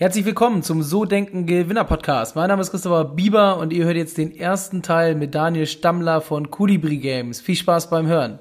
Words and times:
Herzlich 0.00 0.24
willkommen 0.24 0.62
zum 0.62 0.84
So 0.84 1.04
Denken 1.04 1.44
Gewinner 1.44 1.82
Podcast. 1.82 2.36
Mein 2.36 2.46
Name 2.46 2.62
ist 2.62 2.70
Christopher 2.70 3.04
Bieber 3.04 3.56
und 3.58 3.72
ihr 3.72 3.84
hört 3.84 3.96
jetzt 3.96 4.16
den 4.16 4.32
ersten 4.32 4.80
Teil 4.80 5.16
mit 5.16 5.34
Daniel 5.34 5.66
Stammler 5.66 6.20
von 6.20 6.52
Colibri 6.52 6.98
Games. 6.98 7.40
Viel 7.40 7.56
Spaß 7.56 7.90
beim 7.90 8.06
Hören. 8.06 8.38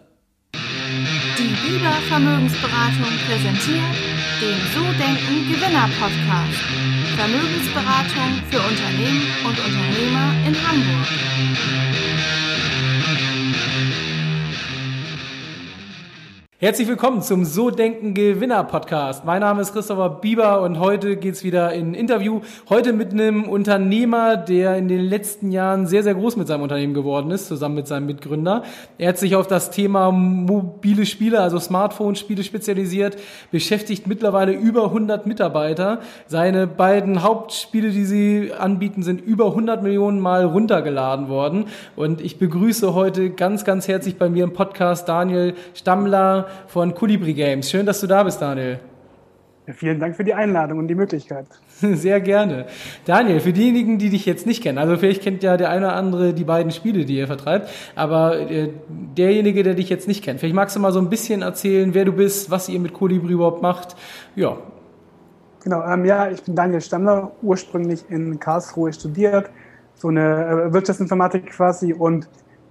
Die 0.53 1.47
Bieber 1.65 1.93
Vermögensberatung 2.09 3.09
präsentiert 3.25 3.95
den 4.39 4.59
So 4.71 4.83
Denken 5.01 5.51
Gewinner 5.51 5.89
Podcast. 5.99 6.61
Vermögensberatung 7.17 8.39
für 8.51 8.59
Unternehmen 8.59 9.25
und 9.43 9.57
Unternehmer 9.57 10.33
in 10.45 10.53
Hamburg. 10.53 11.07
Herzlich 16.59 16.87
willkommen 16.87 17.21
zum 17.21 17.45
So 17.45 17.69
Denken 17.69 18.15
Gewinner 18.15 18.63
Podcast. 18.63 19.23
Mein 19.25 19.41
Name 19.41 19.61
ist 19.61 19.73
Christopher 19.73 20.09
Bieber 20.09 20.63
und 20.63 20.79
heute 20.79 21.15
geht's 21.15 21.43
wieder 21.43 21.71
in 21.71 21.91
ein 21.91 21.93
Interview. 21.93 22.41
Heute 22.67 22.93
mit 22.93 23.11
einem 23.11 23.43
Unternehmer, 23.43 24.37
der 24.37 24.75
in 24.75 24.87
den 24.87 25.01
letzten 25.01 25.51
Jahren 25.51 25.85
sehr, 25.85 26.01
sehr 26.01 26.15
groß 26.15 26.35
mit 26.35 26.47
seinem 26.47 26.63
Unternehmen 26.63 26.95
geworden 26.95 27.29
ist, 27.29 27.45
zusammen 27.45 27.75
mit 27.75 27.85
seinem 27.85 28.07
Mitgründer. 28.07 28.63
Er 28.97 29.09
hat 29.09 29.19
sich 29.19 29.35
auf 29.35 29.45
das 29.45 29.69
Thema 29.69 30.11
mobile 30.11 31.05
Spiele, 31.05 31.41
also 31.41 31.59
Smartphone-Spiele 31.59 32.43
spezialisiert, 32.43 33.17
beschäftigt 33.51 34.07
mittlerweile 34.07 34.53
über 34.53 34.85
100 34.85 35.27
Mitarbeiter. 35.27 35.99
Seine 36.25 36.65
beiden 36.65 37.21
Hauptspiele, 37.21 37.91
die 37.91 38.05
sie 38.05 38.51
anbieten, 38.57 39.03
sind 39.03 39.21
über 39.21 39.45
100 39.49 39.83
Millionen 39.83 40.19
Mal 40.19 40.43
runtergeladen 40.43 41.29
worden. 41.29 41.65
Und 41.95 42.19
ich 42.19 42.39
begrüße 42.39 42.95
heute 42.95 43.29
ganz, 43.29 43.63
ganz 43.63 43.87
herzlich 43.87 44.17
bei 44.17 44.27
mir 44.27 44.43
im 44.43 44.53
Podcast 44.53 45.07
Daniel 45.07 45.53
Stammler, 45.75 46.46
von 46.67 46.93
Colibri 46.93 47.33
Games. 47.33 47.69
Schön, 47.69 47.85
dass 47.85 48.01
du 48.01 48.07
da 48.07 48.23
bist, 48.23 48.41
Daniel. 48.41 48.79
Ja, 49.67 49.73
vielen 49.73 49.99
Dank 49.99 50.15
für 50.15 50.23
die 50.23 50.33
Einladung 50.33 50.79
und 50.79 50.87
die 50.87 50.95
Möglichkeit. 50.95 51.45
Sehr 51.81 52.21
gerne. 52.21 52.67
Daniel, 53.03 53.41
für 53.41 53.51
diejenigen, 53.51 53.97
die 53.97 54.09
dich 54.09 54.25
jetzt 54.25 54.47
nicht 54.47 54.63
kennen, 54.63 54.77
also 54.77 54.95
vielleicht 54.95 55.21
kennt 55.21 55.43
ja 55.43 55.57
der 55.57 55.69
eine 55.69 55.87
oder 55.87 55.95
andere 55.95 56.33
die 56.33 56.45
beiden 56.45 56.71
Spiele, 56.71 57.03
die 57.03 57.17
ihr 57.17 57.27
vertreibt, 57.27 57.69
aber 57.93 58.39
äh, 58.49 58.69
derjenige, 58.87 59.63
der 59.63 59.73
dich 59.73 59.89
jetzt 59.89 60.07
nicht 60.07 60.23
kennt, 60.23 60.39
vielleicht 60.39 60.55
magst 60.55 60.77
du 60.77 60.79
mal 60.79 60.93
so 60.93 60.99
ein 60.99 61.09
bisschen 61.09 61.41
erzählen, 61.41 61.93
wer 61.93 62.05
du 62.05 62.13
bist, 62.13 62.49
was 62.49 62.69
ihr 62.69 62.79
mit 62.79 62.93
Colibri 62.93 63.33
überhaupt 63.33 63.61
macht. 63.61 63.97
Ja. 64.37 64.55
Genau, 65.65 65.83
ähm, 65.83 66.05
ja, 66.05 66.29
ich 66.29 66.41
bin 66.43 66.55
Daniel 66.55 66.79
Stammler, 66.79 67.33
ursprünglich 67.41 68.05
in 68.09 68.39
Karlsruhe 68.39 68.93
studiert, 68.93 69.49
so 69.95 70.07
eine 70.07 70.67
äh, 70.69 70.73
Wirtschaftsinformatik 70.73 71.47
quasi 71.47 71.91
und 71.91 72.29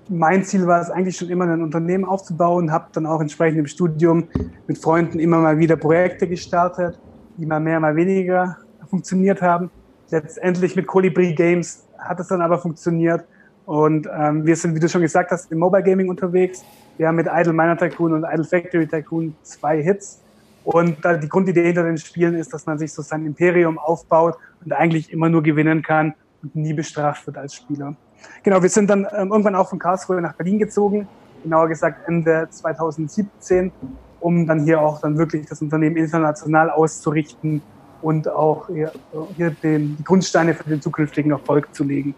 mein 0.09 0.45
Ziel 0.45 0.67
war 0.67 0.81
es 0.81 0.91
eigentlich 0.91 1.17
schon 1.17 1.29
immer, 1.29 1.45
ein 1.45 1.63
Unternehmen 1.63 2.05
aufzubauen, 2.05 2.71
habe 2.71 2.87
dann 2.93 3.07
auch 3.07 3.21
entsprechend 3.21 3.59
im 3.59 3.67
Studium 3.67 4.29
mit 4.67 4.79
Freunden 4.79 5.19
immer 5.19 5.39
mal 5.39 5.59
wieder 5.59 5.77
Projekte 5.77 6.29
gestartet, 6.29 6.99
die 7.37 7.47
mal 7.47 7.61
mehr, 7.61 7.81
mal 7.81 7.97
weniger 7.97 8.57
funktioniert 8.89 9.43
haben. 9.43 9.71
Letztendlich 10.11 10.77
mit 10.77 10.87
Colibri 10.87 11.35
Games 11.35 11.85
hat 11.99 12.21
es 12.21 12.29
dann 12.29 12.41
aber 12.41 12.59
funktioniert 12.59 13.25
und 13.67 14.09
ähm, 14.17 14.47
wir 14.47 14.55
sind, 14.55 14.77
wie 14.77 14.81
du 14.81 14.89
schon 14.89 15.03
gesagt 15.03 15.33
hast, 15.33 15.51
im 15.51 15.59
Mobile 15.59 15.83
Gaming 15.83 16.09
unterwegs. 16.09 16.65
Wir 16.97 17.09
haben 17.09 17.17
mit 17.17 17.27
Idle 17.31 17.53
Miner 17.53 17.77
Tycoon 17.77 18.13
und 18.13 18.25
Idle 18.25 18.45
Factory 18.45 18.87
Tycoon 18.87 19.35
zwei 19.43 19.83
Hits. 19.83 20.23
Und 20.63 21.05
äh, 21.05 21.19
die 21.19 21.29
Grundidee 21.29 21.65
hinter 21.65 21.83
den 21.83 21.99
Spielen 21.99 22.35
ist, 22.35 22.55
dass 22.55 22.65
man 22.67 22.79
sich 22.79 22.93
so 22.93 23.03
sein 23.03 23.27
Imperium 23.27 23.77
aufbaut 23.79 24.37
und 24.65 24.73
eigentlich 24.73 25.13
immer 25.13 25.29
nur 25.29 25.43
gewinnen 25.43 25.83
kann 25.83 26.15
und 26.43 26.55
nie 26.55 26.73
bestraft 26.73 27.27
wird 27.27 27.39
als 27.39 27.55
Spieler. 27.55 27.97
Genau, 28.43 28.63
wir 28.63 28.69
sind 28.69 28.89
dann 28.89 29.07
ähm, 29.17 29.31
irgendwann 29.31 29.55
auch 29.55 29.69
von 29.69 29.79
Karlsruhe 29.79 30.21
nach 30.21 30.35
Berlin 30.35 30.59
gezogen, 30.59 31.09
genauer 31.43 31.69
gesagt 31.69 32.09
Ende 32.09 32.49
2017, 32.51 33.73
um 34.21 34.47
dann 34.47 34.65
hier 34.65 34.81
auch 34.81 35.01
dann 35.01 35.19
wirklich 35.19 35.47
das 35.47 35.63
Unternehmen 35.63 35.97
international 35.97 36.71
auszurichten 36.71 37.63
und 38.03 38.29
auch 38.29 38.69
hier, 38.69 38.93
hier 39.37 39.51
den, 39.51 39.97
die 39.97 40.05
Grundsteine 40.05 40.55
für 40.55 40.69
den 40.69 40.81
zukünftigen 40.81 41.31
Erfolg 41.31 41.75
zu 41.75 41.85
legen. 41.85 42.15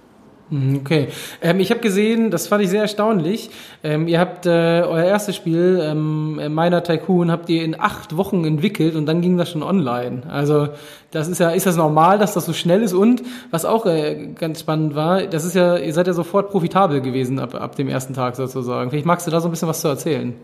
Mhm, 0.51 0.77
okay. 0.77 1.09
Ähm, 1.43 1.61
ich 1.61 1.71
habe 1.71 1.81
gesehen, 1.81 2.31
das 2.31 2.47
fand 2.47 2.63
ich 2.63 2.71
sehr 2.71 2.83
erstaunlich. 2.83 3.51
Ähm, 3.83 4.09
ihr 4.09 4.19
habt 4.19 4.47
äh, 4.47 4.83
euer 4.87 5.05
erstes 5.05 5.37
Spiel, 5.37 5.81
ähm, 5.83 6.37
Miner 6.37 6.83
Tycoon, 6.83 7.31
habt 7.31 7.51
ihr 7.51 7.65
in 7.65 7.79
acht 7.79 8.17
Wochen 8.17 8.45
entwickelt 8.45 8.97
und 8.97 9.07
dann 9.07 9.21
ging 9.21 9.37
das 9.37 9.51
schon 9.51 9.63
online. 9.63 10.23
Also 10.29 10.69
das 11.11 11.29
ist 11.29 11.39
ja, 11.39 11.51
ist 11.51 11.67
das 11.67 11.77
normal, 11.77 12.19
dass 12.19 12.35
das 12.35 12.47
so 12.47 12.53
schnell 12.53 12.83
ist? 12.83 12.95
Und 12.95 13.23
was 13.51 13.65
auch 13.65 13.85
äh, 13.87 14.29
ganz 14.35 14.61
spannend 14.61 14.95
war, 14.95 15.23
das 15.23 15.45
ist 15.45 15.55
ja, 15.55 15.77
ihr 15.77 15.93
seid 15.93 16.07
ja 16.07 16.15
sofort 16.15 16.51
profitabel 16.51 17.01
gewesen 17.01 17.39
ab, 17.39 17.55
ab 17.55 17.77
dem 17.77 17.89
ersten 17.89 18.15
Tag 18.15 18.37
sozusagen. 18.37 18.91
Vielleicht 18.91 19.07
magst 19.07 19.27
du 19.27 19.31
da 19.31 19.41
so 19.41 19.49
ein 19.49 19.51
bisschen 19.51 19.69
was 19.69 19.81
zu 19.81 19.89
erzählen. 19.89 20.35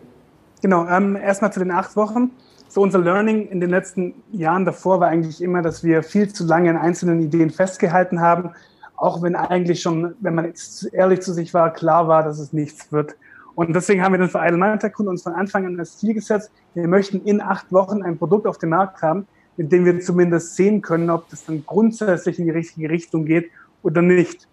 Genau, 0.61 0.87
ähm, 0.87 1.17
erstmal 1.17 1.53
zu 1.53 1.61
den 1.61 1.71
acht 1.71 1.97
Wochen. 1.97 2.31
So 2.69 2.81
unser 2.81 2.99
Learning 2.99 3.47
in 3.49 3.61
den 3.61 3.71
letzten 3.71 4.15
Jahren 4.33 4.65
davor 4.65 5.01
war 5.01 5.09
eigentlich 5.09 5.41
immer, 5.43 5.63
dass 5.63 5.85
wir 5.85 6.03
viel 6.03 6.33
zu 6.33 6.45
lange 6.45 6.71
in 6.71 6.77
einzelnen 6.77 7.23
Ideen 7.23 7.51
festgehalten 7.51 8.21
haben 8.21 8.51
auch 8.97 9.23
wenn 9.23 9.35
eigentlich 9.37 9.83
schon, 9.83 10.15
wenn 10.21 10.35
man 10.35 10.53
ehrlich 10.93 11.21
zu 11.21 11.33
sich 11.33 11.53
war, 11.55 11.73
klar 11.73 12.09
war, 12.09 12.23
dass 12.23 12.39
es 12.39 12.53
nichts 12.53 12.93
wird. 12.93 13.17
Und 13.55 13.75
deswegen 13.75 14.03
haben 14.03 14.19
wir 14.19 14.29
für 14.29 14.41
Idle 14.45 14.79
Tycoon 14.79 15.09
uns 15.09 15.23
von 15.23 15.33
Anfang 15.35 15.67
an 15.67 15.77
das 15.77 15.99
Ziel 15.99 16.15
gesetzt, 16.15 16.51
wir 16.75 16.89
möchten 16.89 17.21
in 17.25 17.41
acht 17.41 17.71
Wochen 17.73 18.03
ein 18.03 18.19
Produkt 18.19 18.47
auf 18.47 18.59
dem 18.59 18.71
Markt 18.71 19.01
haben, 19.03 19.27
mit 19.57 19.71
dem 19.71 19.85
wir 19.85 20.01
zumindest 20.01 20.57
sehen 20.57 20.83
können, 20.83 21.09
ob 21.11 21.29
das 21.29 21.45
dann 21.45 21.65
grundsätzlich 21.65 22.39
in 22.39 22.47
die 22.47 22.51
richtige 22.51 22.91
Richtung 22.91 23.25
geht 23.25 23.51
oder 23.83 24.03
nicht. 24.03 24.49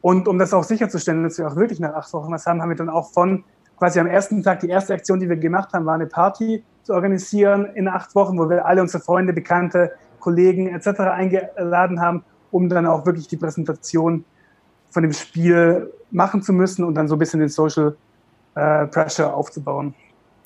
Und 0.00 0.26
um 0.26 0.38
das 0.38 0.52
auch 0.52 0.64
sicherzustellen, 0.64 1.22
dass 1.22 1.38
wir 1.38 1.46
auch 1.46 1.56
wirklich 1.56 1.78
nach 1.78 1.94
acht 1.94 2.12
Wochen 2.12 2.32
was 2.32 2.46
haben, 2.46 2.60
haben 2.60 2.70
wir 2.70 2.76
dann 2.76 2.88
auch 2.88 3.12
von 3.12 3.44
quasi 3.78 4.00
am 4.00 4.06
ersten 4.06 4.42
Tag, 4.42 4.60
die 4.60 4.68
erste 4.68 4.94
Aktion, 4.94 5.20
die 5.20 5.28
wir 5.28 5.36
gemacht 5.36 5.72
haben, 5.72 5.86
war 5.86 5.94
eine 5.94 6.06
Party 6.06 6.64
zu 6.82 6.94
organisieren 6.94 7.66
in 7.74 7.86
acht 7.86 8.14
Wochen, 8.14 8.38
wo 8.38 8.48
wir 8.50 8.66
alle 8.66 8.82
unsere 8.82 9.02
Freunde, 9.02 9.32
Bekannte, 9.32 9.92
Kollegen 10.18 10.68
etc. 10.68 11.00
eingeladen 11.00 12.00
haben 12.00 12.24
um 12.50 12.68
dann 12.68 12.86
auch 12.86 13.06
wirklich 13.06 13.28
die 13.28 13.36
Präsentation 13.36 14.24
von 14.90 15.02
dem 15.02 15.12
Spiel 15.12 15.92
machen 16.10 16.42
zu 16.42 16.52
müssen 16.52 16.84
und 16.84 16.94
dann 16.94 17.08
so 17.08 17.14
ein 17.14 17.18
bisschen 17.18 17.40
den 17.40 17.48
Social 17.48 17.96
äh, 18.54 18.86
Pressure 18.86 19.32
aufzubauen. 19.32 19.94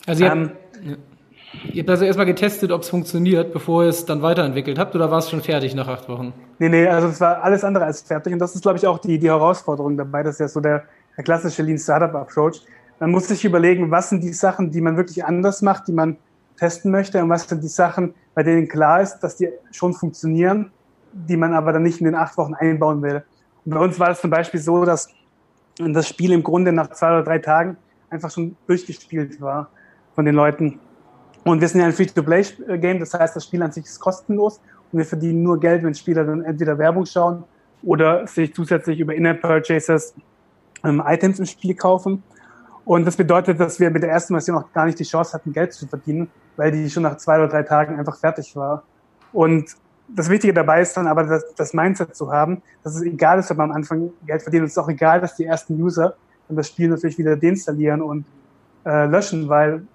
Also 0.07 0.25
ihr, 0.25 0.33
ähm, 0.33 0.51
habt, 0.87 1.75
ihr 1.75 1.83
habt 1.83 1.91
also 1.91 2.05
erstmal 2.05 2.27
getestet, 2.27 2.71
ob 2.71 2.83
es 2.83 2.91
funktioniert, 2.91 3.53
bevor 3.53 3.85
ihr 3.85 3.89
es 3.89 4.05
dann 4.05 4.23
weiterentwickelt 4.23 4.79
habt, 4.79 4.95
oder 4.95 5.11
war 5.11 5.19
es 5.19 5.31
schon 5.31 5.41
fertig 5.41 5.75
nach 5.75 5.89
acht 5.89 6.09
Wochen? 6.09 6.35
Nee, 6.59 6.69
nee, 6.69 6.87
also 6.87 7.09
es 7.09 7.21
war 7.21 7.43
alles 7.43 7.65
andere 7.65 7.87
als 7.87 8.03
fertig 8.03 8.33
und 8.33 8.39
das 8.39 8.55
ist, 8.55 8.63
glaube 8.63 8.79
ich, 8.79 8.87
auch 8.87 8.99
die, 8.99 9.19
die 9.19 9.29
Herausforderung 9.29 9.97
dabei. 9.97 10.23
Das 10.23 10.35
ist 10.35 10.41
ja 10.41 10.49
so 10.49 10.61
der, 10.61 10.85
der 11.17 11.25
klassische 11.25 11.63
Lean 11.63 11.79
Startup 11.79 12.15
Approach. 12.15 12.61
Man 13.01 13.11
muss 13.11 13.29
sich 13.29 13.45
überlegen, 13.45 13.91
was 13.91 14.11
sind 14.11 14.23
die 14.23 14.33
Sachen, 14.33 14.71
die 14.71 14.81
man 14.81 14.97
wirklich 14.97 15.25
anders 15.25 15.63
macht, 15.63 15.89
die 15.89 15.93
man 15.93 16.17
testen 16.59 16.91
möchte 16.91 17.23
und 17.23 17.29
was 17.31 17.49
sind 17.49 17.63
die 17.63 17.69
Sachen, 17.69 18.15
bei 18.35 18.43
denen 18.43 18.69
klar 18.69 19.01
ist, 19.01 19.19
dass 19.21 19.37
die 19.37 19.49
schon 19.73 19.93
funktionieren 19.93 20.71
die 21.15 21.37
man 21.37 21.55
aber 21.55 21.73
dann 21.73 21.83
nicht 21.83 22.01
in 22.01 22.05
den 22.05 22.15
acht 22.15 22.37
Wochen 22.37 22.55
einbauen 22.55 23.03
will. 23.03 23.23
Und 23.65 23.75
bei 23.75 23.81
uns 23.81 23.99
war 23.99 24.11
es 24.11 24.21
zum 24.21 24.31
Beispiel 24.31 24.61
so, 24.61 24.85
dass 24.85 25.09
das 25.79 26.09
Spiel 26.09 26.33
im 26.33 26.43
Grunde 26.43 26.73
nach 26.73 26.91
zwei 26.91 27.09
oder 27.09 27.23
drei 27.23 27.39
Tagen 27.39 27.77
einfach 28.11 28.31
schon 28.31 28.57
durchgespielt 28.67 29.41
war 29.41 29.71
von 30.15 30.25
den 30.25 30.35
Leuten. 30.35 30.79
Und 31.45 31.61
wir 31.61 31.69
sind 31.69 31.81
ja 31.81 31.87
ein 31.87 31.93
Free-to-Play-Game, 31.93 33.01
das 33.01 33.15
heißt, 33.15 33.37
das 33.37 33.45
Spiel 33.45 33.63
an 33.63 33.73
sich 33.73 33.85
ist 33.85 34.01
kostenlos 34.01 34.61
und 34.93 34.99
wir 34.99 35.05
verdienen 35.07 35.43
nur 35.43 35.61
Geld, 35.61 35.83
wenn 35.83 35.95
Spieler 35.95 36.25
dann 36.25 36.43
entweder 36.43 36.79
Werbung 36.79 37.07
schauen 37.07 37.45
oder 37.83 38.27
sich 38.27 38.55
zusätzlich 38.55 38.99
über 38.99 39.15
In-App-Purchases 39.15 40.15
ähm, 40.85 41.03
Items 41.05 41.39
im 41.39 41.47
Spiel 41.47 41.75
kaufen. 41.75 42.23
Und 42.85 43.07
das 43.07 43.17
bedeutet, 43.17 43.61
dass 43.61 43.81
wir 43.81 43.91
mit 43.91 44.03
der 44.03 44.11
ersten 44.11 44.35
Version 44.35 44.57
auch 44.57 44.73
gar 44.73 44.87
nicht 44.87 44.99
die 44.99 45.05
Chance 45.05 45.33
hatten, 45.33 45.53
Geld 45.53 45.73
zu 45.73 45.87
verdienen, 45.87 46.31
weil 46.57 46.71
die 46.71 46.89
schon 46.89 47.03
nach 47.03 47.17
zwei 47.17 47.39
oder 47.39 47.49
drei 47.49 47.63
Tagen 47.63 47.99
einfach 47.99 48.17
fertig 48.17 48.55
war. 48.57 48.83
Und 49.33 49.75
das 50.09 50.29
Wichtige 50.29 50.53
dabei 50.53 50.83
ist 50.83 50.97
dann 50.97 51.07
aber, 51.07 51.25
das, 51.25 51.55
das 51.55 51.73
Mindset 51.73 52.15
zu 52.15 52.31
haben, 52.31 52.63
dass 52.83 52.95
es 52.97 53.03
egal 53.03 53.39
ist, 53.39 53.51
ob 53.51 53.59
man 53.59 53.71
am 53.71 53.77
Anfang 53.77 54.11
Geld 54.27 54.43
verdient. 54.43 54.67
Es 54.67 54.73
ist 54.73 54.79
auch 54.79 54.89
egal, 54.89 55.21
dass 55.21 55.37
die 55.37 55.45
ersten 55.45 55.81
User 55.81 56.15
dann 56.49 56.57
das 56.57 56.69
Spiel 56.69 56.89
natürlich 56.89 57.19
wieder 57.19 57.37
deinstallieren 57.37 58.03
und 58.03 58.25
äh, 58.85 59.07
löschen, 59.07 59.49
weil, 59.49 59.87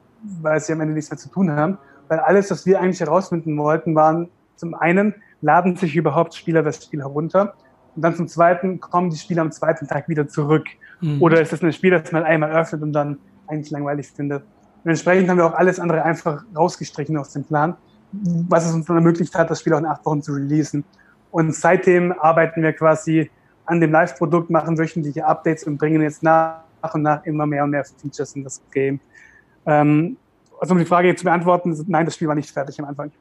weil 0.42 0.60
sie 0.60 0.74
am 0.74 0.82
Ende 0.82 0.94
nichts 0.94 1.12
mehr 1.12 1.18
zu 1.18 1.30
tun 1.30 1.52
haben. 1.52 1.78
Weil 2.08 2.20
alles, 2.20 2.50
was 2.50 2.66
wir 2.66 2.80
eigentlich 2.80 3.00
herausfinden 3.00 3.56
wollten, 3.58 3.96
waren 3.96 4.30
zum 4.56 4.74
einen, 4.74 5.14
laden 5.42 5.76
sich 5.76 5.96
überhaupt 5.96 6.34
Spieler 6.34 6.64
das 6.64 6.84
Spiel 6.84 7.02
herunter 7.02 7.54
und 7.96 8.02
dann 8.02 8.16
zum 8.16 8.28
zweiten, 8.28 8.80
kommen 8.80 9.10
die 9.10 9.18
Spieler 9.18 9.44
am 9.44 9.52
zweiten 9.52 9.88
Tag 9.88 10.10
wieder 10.10 10.28
zurück. 10.28 10.66
Mhm. 11.02 11.22
Oder 11.22 11.40
ist 11.40 11.54
es 11.54 11.62
ein 11.62 11.72
Spiel, 11.72 11.92
das 11.92 12.12
man 12.12 12.24
einmal 12.24 12.52
öffnet 12.52 12.82
und 12.82 12.94
dann 12.94 13.20
eigentlich 13.48 13.72
langweilig 13.72 14.12
findet. 14.12 14.44
Und 14.84 14.90
entsprechend 14.90 15.30
haben 15.30 15.38
wir 15.38 15.46
auch 15.46 15.54
alles 15.54 15.80
andere 15.80 16.04
einfach 16.04 16.44
rausgestrichen 16.56 17.16
aus 17.18 17.32
dem 17.32 17.44
Plan 17.44 17.76
was 18.12 18.68
es 18.68 18.74
uns 18.74 18.86
dann 18.86 18.98
ermöglicht 18.98 19.36
hat, 19.36 19.50
das 19.50 19.60
Spiel 19.60 19.74
auch 19.74 19.80
in 19.80 19.86
acht 19.86 20.06
Wochen 20.06 20.22
zu 20.22 20.34
releasen. 20.34 20.84
Und 21.32 21.54
seitdem 21.56 22.12
arbeiten 22.12 22.62
wir 22.62 22.74
quasi 22.74 23.30
an 23.66 23.80
dem 23.80 23.92
Live-Produkt, 23.92 24.50
machen 24.50 24.78
wöchentliche 24.78 25.26
Updates 25.26 25.64
und 25.64 25.78
bringen 25.78 26.02
jetzt 26.02 26.24
nach 26.24 26.62
und 26.94 27.04
nach 27.04 27.24
immer 27.26 27.46
mehr 27.46 27.64
und 27.64 27.70
mehr 27.70 27.86
Features 27.86 28.36
in 28.36 28.44
das 28.44 28.62
Game. 28.72 29.00
Ähm, 29.66 30.18
also 30.60 30.74
um 30.74 30.80
die 30.80 30.86
Frage 30.86 31.16
zu 31.16 31.24
beantworten, 31.24 31.78
nein, 31.88 32.06
das 32.06 32.16
Spiel 32.16 32.28
war 32.28 32.36
nicht 32.36 32.50
fertig 32.50 32.80
am 32.80 32.86
Anfang. 32.86 33.12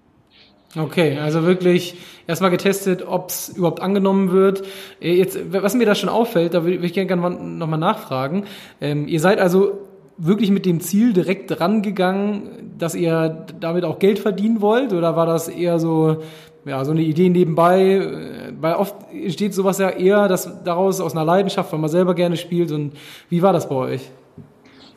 Okay, 0.76 1.18
also 1.18 1.44
wirklich 1.44 1.98
erstmal 2.26 2.50
getestet, 2.50 3.06
ob 3.06 3.30
es 3.30 3.48
überhaupt 3.50 3.80
angenommen 3.80 4.32
wird. 4.32 4.64
Äh, 5.00 5.14
jetzt, 5.14 5.38
was 5.50 5.74
mir 5.74 5.86
da 5.86 5.94
schon 5.94 6.10
auffällt, 6.10 6.54
da 6.54 6.64
würde 6.64 6.84
ich 6.84 6.92
gerne 6.92 7.16
nochmal 7.16 7.78
nachfragen. 7.78 8.44
Ähm, 8.80 9.08
ihr 9.08 9.20
seid 9.20 9.38
also 9.38 9.87
wirklich 10.18 10.50
mit 10.50 10.66
dem 10.66 10.80
Ziel 10.80 11.12
direkt 11.12 11.60
rangegangen, 11.60 12.74
dass 12.76 12.94
ihr 12.94 13.46
damit 13.60 13.84
auch 13.84 13.98
Geld 13.98 14.18
verdienen 14.18 14.60
wollt? 14.60 14.92
Oder 14.92 15.16
war 15.16 15.26
das 15.26 15.48
eher 15.48 15.78
so, 15.78 16.18
ja, 16.64 16.84
so 16.84 16.90
eine 16.90 17.02
Idee 17.02 17.30
nebenbei, 17.30 17.80
äh, 17.82 18.52
weil 18.60 18.74
oft 18.74 18.94
entsteht 19.12 19.54
sowas 19.54 19.78
ja 19.78 19.90
eher 19.90 20.28
dass 20.28 20.62
daraus 20.64 21.00
aus 21.00 21.12
einer 21.12 21.24
Leidenschaft, 21.24 21.72
weil 21.72 21.78
man 21.78 21.90
selber 21.90 22.14
gerne 22.14 22.36
spielt. 22.36 22.72
Und 22.72 22.92
wie 23.30 23.42
war 23.42 23.52
das 23.52 23.68
bei 23.68 23.76
euch? 23.76 24.10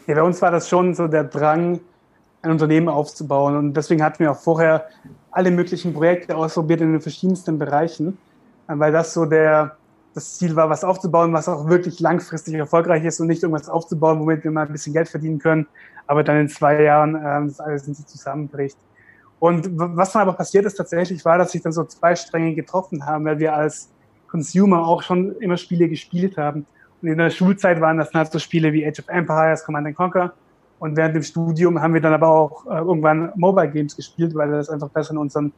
Ja, 0.08 0.16
bei 0.16 0.24
uns 0.24 0.42
war 0.42 0.52
das 0.52 0.68
schon 0.68 0.94
so 0.94 1.08
der 1.08 1.24
Drang, 1.24 1.80
ein 2.42 2.52
Unternehmen 2.52 2.90
aufzubauen. 2.90 3.56
Und 3.56 3.74
deswegen 3.76 4.04
hatten 4.04 4.20
wir 4.20 4.32
auch 4.32 4.40
vorher 4.40 4.86
alle 5.30 5.52
möglichen 5.52 5.94
Projekte 5.94 6.36
ausprobiert 6.36 6.82
in 6.82 6.92
den 6.92 7.02
verschiedensten 7.02 7.60
Bereichen, 7.60 8.18
weil 8.68 8.92
das 8.92 9.14
so 9.14 9.26
der, 9.26 9.78
das 10.14 10.38
Ziel 10.38 10.56
war, 10.56 10.70
was 10.70 10.84
aufzubauen, 10.84 11.34
was 11.34 11.48
auch 11.48 11.68
wirklich 11.68 12.00
langfristig 12.00 12.54
erfolgreich 12.56 13.04
ist 13.06 13.20
und 13.20 13.28
nicht 13.28 13.44
irgendwas 13.44 13.70
aufzubauen, 13.70 14.20
womit 14.20 14.44
wir 14.44 14.52
mal 14.52 14.66
ein 14.66 14.72
bisschen 14.72 14.94
Geld 14.94 15.08
verdienen 15.08 15.40
können, 15.40 15.68
aber 16.08 16.24
dann 16.24 16.38
in 16.38 16.50
zwei 16.50 16.82
Jahren 16.82 17.16
ähm, 17.16 17.48
das 17.48 17.60
alles 17.60 17.88
in 17.88 17.94
sich 17.94 18.06
zusammenbricht. 18.06 18.78
Und 19.40 19.70
was 19.74 20.12
dann 20.12 20.24
aber 20.24 20.34
passiert 20.34 20.66
ist 20.66 20.76
tatsächlich, 20.76 21.24
war, 21.26 21.38
dass 21.38 21.52
sich 21.52 21.62
dann 21.62 21.72
so 21.72 21.84
zwei 21.86 22.16
Stränge 22.16 22.54
getroffen 22.54 23.06
haben, 23.06 23.26
weil 23.26 23.40
wir 23.40 23.56
als 23.56 23.90
Consumer 24.30 24.86
auch 24.86 25.02
schon 25.02 25.36
immer 25.38 25.58
Spiele 25.58 25.90
gespielt 25.90 26.38
haben. 26.38 26.66
Und 27.02 27.08
in 27.08 27.18
der 27.18 27.32
Schulzeit 27.32 27.82
waren 27.82 27.98
das 27.98 28.14
halt 28.14 28.32
so 28.32 28.38
Spiele 28.38 28.72
wie 28.72 28.86
Age 28.86 29.00
of 29.00 29.08
Empires, 29.08 29.64
Command 29.66 29.96
Conquer. 29.96 30.34
Und 30.78 30.96
während 30.96 31.16
dem 31.16 31.24
Studium 31.24 31.82
haben 31.82 31.94
wir 31.94 32.02
dann 32.02 32.14
aber 32.14 32.28
auch 32.28 32.66
äh, 32.68 32.78
irgendwann 32.78 33.32
Mobile 33.36 33.72
Games 33.72 33.96
gespielt, 33.96 34.36
weil 34.36 34.52
das 34.52 34.70
einfach 34.70 34.90
besser 34.90 35.12
in 35.12 35.18
unseren 35.18 35.52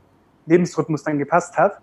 Lebensrhythmus 0.46 1.04
dann 1.04 1.18
gepasst 1.18 1.58
hat 1.58 1.80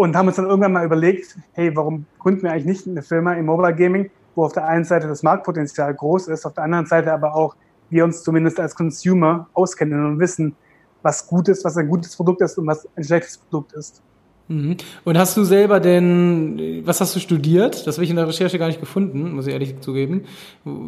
und 0.00 0.16
haben 0.16 0.28
uns 0.28 0.36
dann 0.36 0.46
irgendwann 0.46 0.72
mal 0.72 0.86
überlegt, 0.86 1.36
hey, 1.52 1.76
warum 1.76 2.06
gründen 2.20 2.44
wir 2.44 2.52
eigentlich 2.52 2.64
nicht 2.64 2.86
eine 2.86 3.02
Firma 3.02 3.34
im 3.34 3.44
Mobile 3.44 3.74
Gaming, 3.74 4.10
wo 4.34 4.44
auf 4.46 4.54
der 4.54 4.66
einen 4.66 4.84
Seite 4.84 5.06
das 5.06 5.22
Marktpotenzial 5.22 5.92
groß 5.92 6.28
ist, 6.28 6.46
auf 6.46 6.54
der 6.54 6.64
anderen 6.64 6.86
Seite 6.86 7.12
aber 7.12 7.34
auch 7.34 7.54
wir 7.90 8.04
uns 8.04 8.22
zumindest 8.22 8.58
als 8.58 8.74
Consumer 8.74 9.46
auskennen 9.52 10.06
und 10.06 10.18
wissen, 10.18 10.56
was 11.02 11.26
gut 11.26 11.48
ist, 11.48 11.66
was 11.66 11.76
ein 11.76 11.86
gutes 11.86 12.16
Produkt 12.16 12.40
ist 12.40 12.56
und 12.56 12.66
was 12.66 12.88
ein 12.96 13.04
schlechtes 13.04 13.36
Produkt 13.36 13.74
ist. 13.74 14.00
Mhm. 14.48 14.78
Und 15.04 15.18
hast 15.18 15.36
du 15.36 15.44
selber 15.44 15.80
denn, 15.80 16.80
was 16.86 17.02
hast 17.02 17.14
du 17.14 17.20
studiert? 17.20 17.86
Das 17.86 17.96
habe 17.96 18.04
ich 18.04 18.10
in 18.10 18.16
der 18.16 18.26
Recherche 18.26 18.58
gar 18.58 18.68
nicht 18.68 18.80
gefunden, 18.80 19.34
muss 19.34 19.48
ich 19.48 19.52
ehrlich 19.52 19.80
zugeben. 19.80 20.24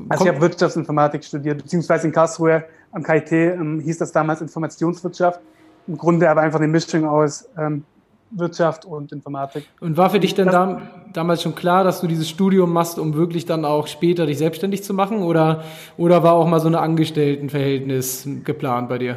Also 0.08 0.24
ich 0.24 0.30
habe 0.30 0.40
Wirtschaftsinformatik 0.40 1.22
studiert, 1.22 1.62
beziehungsweise 1.62 2.06
in 2.06 2.14
Karlsruhe 2.14 2.64
am 2.92 3.02
KIT 3.02 3.30
ähm, 3.32 3.78
hieß 3.80 3.98
das 3.98 4.10
damals 4.10 4.40
Informationswirtschaft. 4.40 5.38
Im 5.86 5.98
Grunde 5.98 6.30
aber 6.30 6.40
einfach 6.40 6.60
eine 6.60 6.68
Mischung 6.68 7.04
aus 7.04 7.46
ähm, 7.58 7.84
Wirtschaft 8.34 8.84
und 8.84 9.12
Informatik. 9.12 9.68
Und 9.80 9.96
war 9.96 10.10
für 10.10 10.20
dich 10.20 10.34
denn 10.34 10.48
da, 10.48 10.80
damals 11.12 11.42
schon 11.42 11.54
klar, 11.54 11.84
dass 11.84 12.00
du 12.00 12.06
dieses 12.06 12.28
Studium 12.28 12.72
machst, 12.72 12.98
um 12.98 13.14
wirklich 13.14 13.46
dann 13.46 13.64
auch 13.64 13.86
später 13.86 14.26
dich 14.26 14.38
selbstständig 14.38 14.82
zu 14.82 14.94
machen? 14.94 15.22
Oder, 15.22 15.62
oder 15.96 16.22
war 16.22 16.34
auch 16.34 16.46
mal 16.46 16.60
so 16.60 16.68
ein 16.68 16.74
Angestelltenverhältnis 16.74 18.26
geplant 18.44 18.88
bei 18.88 18.98
dir? 18.98 19.16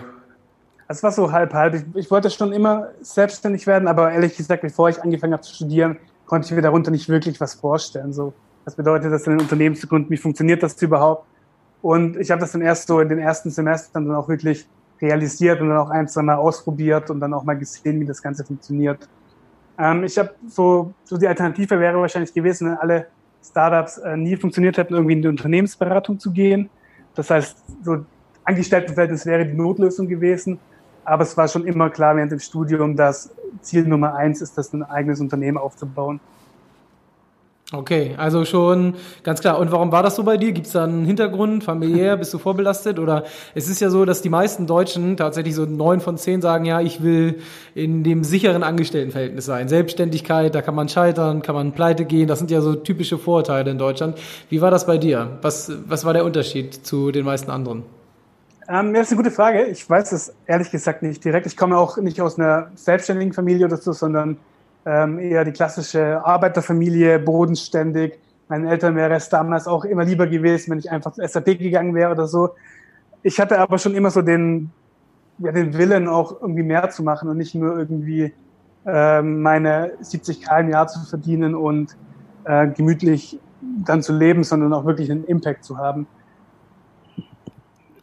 Es 0.88 1.02
war 1.02 1.12
so 1.12 1.32
halb, 1.32 1.54
halb. 1.54 1.74
Ich, 1.74 1.84
ich, 1.96 2.12
wollte 2.12 2.30
schon 2.30 2.52
immer 2.52 2.90
selbstständig 3.02 3.66
werden, 3.66 3.88
aber 3.88 4.12
ehrlich 4.12 4.38
gesagt, 4.38 4.62
bevor 4.62 4.90
ich 4.90 5.02
angefangen 5.02 5.34
habe 5.34 5.42
zu 5.42 5.54
studieren, 5.54 5.98
konnte 6.26 6.48
ich 6.48 6.52
mir 6.52 6.62
darunter 6.62 6.92
nicht 6.92 7.10
wirklich 7.10 7.40
was 7.42 7.56
vorstellen. 7.56 8.14
So, 8.14 8.34
was 8.66 8.76
bedeutet 8.76 9.12
das, 9.12 9.28
ein 9.28 9.40
Unternehmen 9.40 9.76
zu 9.76 9.88
gründen? 9.88 10.12
Wie 10.12 10.18
funktioniert 10.18 10.62
das 10.62 10.80
überhaupt? 10.82 11.26
Und 11.82 12.18
ich 12.18 12.32
habe 12.32 12.42
das 12.42 12.52
dann 12.52 12.62
erst 12.62 12.88
so 12.88 13.00
in 13.00 13.10
den 13.10 13.20
ersten 13.20 13.50
Semestern 13.50 14.08
dann 14.08 14.16
auch 14.16 14.28
wirklich 14.28 14.68
realisiert 15.02 15.62
und 15.62 15.70
dann 15.70 15.78
auch 15.78 15.90
ein, 15.90 16.08
zwei 16.08 16.22
Mal 16.22 16.36
ausprobiert 16.36 17.10
und 17.10 17.20
dann 17.20 17.34
auch 17.34 17.44
mal 17.44 17.58
gesehen, 17.58 18.00
wie 18.00 18.06
das 18.06 18.22
Ganze 18.22 18.44
funktioniert. 18.44 19.08
Ähm, 19.78 20.04
ich 20.04 20.18
habe 20.18 20.32
so, 20.48 20.94
so 21.04 21.18
die 21.18 21.28
Alternative 21.28 21.80
wäre 21.80 22.00
wahrscheinlich 22.00 22.34
gewesen, 22.34 22.70
wenn 22.70 22.78
alle 22.78 23.08
Startups 23.44 23.98
äh, 23.98 24.18
nie 24.18 24.36
funktioniert 24.36 24.78
hätten, 24.78 24.94
irgendwie 24.94 25.14
in 25.14 25.22
die 25.22 25.28
Unternehmensberatung 25.28 26.20
zu 26.20 26.32
gehen. 26.32 26.70
Das 27.14 27.30
heißt, 27.30 27.58
so 27.84 28.06
Angestelltenverhältnis 28.44 29.26
wäre 29.26 29.46
die 29.46 29.54
Notlösung 29.54 30.08
gewesen. 30.08 30.60
Aber 31.04 31.24
es 31.24 31.38
war 31.38 31.48
schon 31.48 31.66
immer 31.68 31.90
klar 31.90 32.16
während 32.16 32.32
dem 32.32 32.40
Studium, 32.40 32.96
dass 32.96 33.34
Ziel 33.62 33.86
Nummer 33.86 34.16
eins 34.16 34.42
ist, 34.42 34.58
das 34.58 34.74
ein 34.74 34.84
eigenes 34.84 35.20
Unternehmen 35.20 35.58
aufzubauen. 35.58 36.20
Okay, 37.74 38.14
also 38.18 38.46
schon 38.46 38.94
ganz 39.24 39.42
klar. 39.42 39.58
Und 39.58 39.72
warum 39.72 39.92
war 39.92 40.04
das 40.04 40.16
so 40.16 40.24
bei 40.24 40.38
dir? 40.38 40.52
Gibt 40.52 40.68
es 40.68 40.74
da 40.74 40.84
einen 40.84 41.04
Hintergrund, 41.04 41.64
familiär? 41.64 42.16
Bist 42.16 42.32
du 42.32 42.38
vorbelastet? 42.38 43.00
Oder 43.00 43.24
es 43.56 43.68
ist 43.68 43.82
ja 43.82 43.90
so, 43.90 44.06
dass 44.06 44.22
die 44.22 44.30
meisten 44.30 44.68
Deutschen 44.68 45.18
tatsächlich 45.18 45.56
so 45.56 45.66
neun 45.66 46.00
von 46.00 46.16
zehn 46.20 46.42
sagen, 46.42 46.66
ja, 46.66 46.80
ich 46.80 47.02
will 47.02 47.42
in 47.74 48.04
dem 48.04 48.24
sicheren 48.24 48.62
Angestelltenverhältnis 48.62 49.46
sein. 49.46 49.68
Selbstständigkeit, 49.68 50.54
da 50.54 50.62
kann 50.62 50.76
man 50.76 50.90
scheitern, 50.90 51.42
kann 51.42 51.56
man 51.56 51.72
pleite 51.72 52.06
gehen. 52.06 52.28
Das 52.28 52.38
sind 52.38 52.52
ja 52.52 52.62
so 52.62 52.76
typische 52.76 53.18
Vorurteile 53.18 53.72
in 53.72 53.80
Deutschland. 53.80 54.16
Wie 54.52 54.62
war 54.62 54.70
das 54.70 54.86
bei 54.86 55.00
dir? 55.00 55.40
Was, 55.42 55.72
was 55.88 56.06
war 56.06 56.14
der 56.14 56.24
Unterschied 56.24 56.86
zu 56.86 57.10
den 57.10 57.26
meisten 57.26 57.50
anderen? 57.50 57.82
Ähm, 58.70 58.94
das 58.94 59.08
ist 59.08 59.14
eine 59.14 59.24
gute 59.24 59.32
Frage. 59.32 59.64
Ich 59.66 59.90
weiß 59.90 60.12
es 60.12 60.36
ehrlich 60.46 60.70
gesagt 60.70 61.02
nicht 61.02 61.26
direkt. 61.26 61.48
Ich 61.48 61.58
komme 61.58 61.80
auch 61.80 61.98
nicht 61.98 62.22
aus 62.22 62.38
einer 62.38 62.70
selbstständigen 62.76 63.34
Familie 63.34 63.66
oder 63.66 63.78
so, 63.78 63.92
sondern 63.92 64.38
ähm, 64.86 65.20
eher 65.20 65.44
die 65.44 65.52
klassische 65.52 66.24
Arbeiterfamilie, 66.24 67.20
bodenständig. 67.20 68.20
Meinen 68.48 68.68
Eltern 68.68 68.96
wäre 68.96 69.16
es 69.16 69.30
damals 69.30 69.68
auch 69.68 69.86
immer 69.86 70.06
lieber 70.06 70.28
gewesen, 70.28 70.72
wenn 70.72 70.80
ich 70.80 70.92
einfach 70.92 71.14
zur 71.14 71.28
SAP 71.28 71.58
gegangen 71.58 71.96
wäre 71.96 72.12
oder 72.12 72.28
so. 72.28 72.52
Ich 73.24 73.40
hatte 73.40 73.60
aber 73.60 73.80
schon 73.80 73.96
immer 73.96 74.12
so 74.12 74.22
den, 74.22 74.70
ja, 75.40 75.52
den 75.52 75.76
Willen, 75.76 76.08
auch 76.08 76.42
irgendwie 76.42 76.64
mehr 76.64 76.90
zu 76.92 77.02
machen 77.02 77.28
und 77.28 77.38
nicht 77.38 77.56
nur 77.56 77.78
irgendwie 77.78 78.34
ähm, 78.86 79.42
meine 79.42 79.94
70 80.02 80.42
K 80.42 80.60
im 80.60 80.70
Jahr 80.70 80.88
zu 80.88 81.00
verdienen 81.00 81.56
und 81.56 81.98
äh, 82.44 82.68
gemütlich 82.68 83.40
dann 83.84 84.04
zu 84.04 84.14
leben, 84.14 84.44
sondern 84.44 84.74
auch 84.74 84.86
wirklich 84.86 85.10
einen 85.10 85.24
Impact 85.24 85.64
zu 85.64 85.78
haben. 85.78 86.06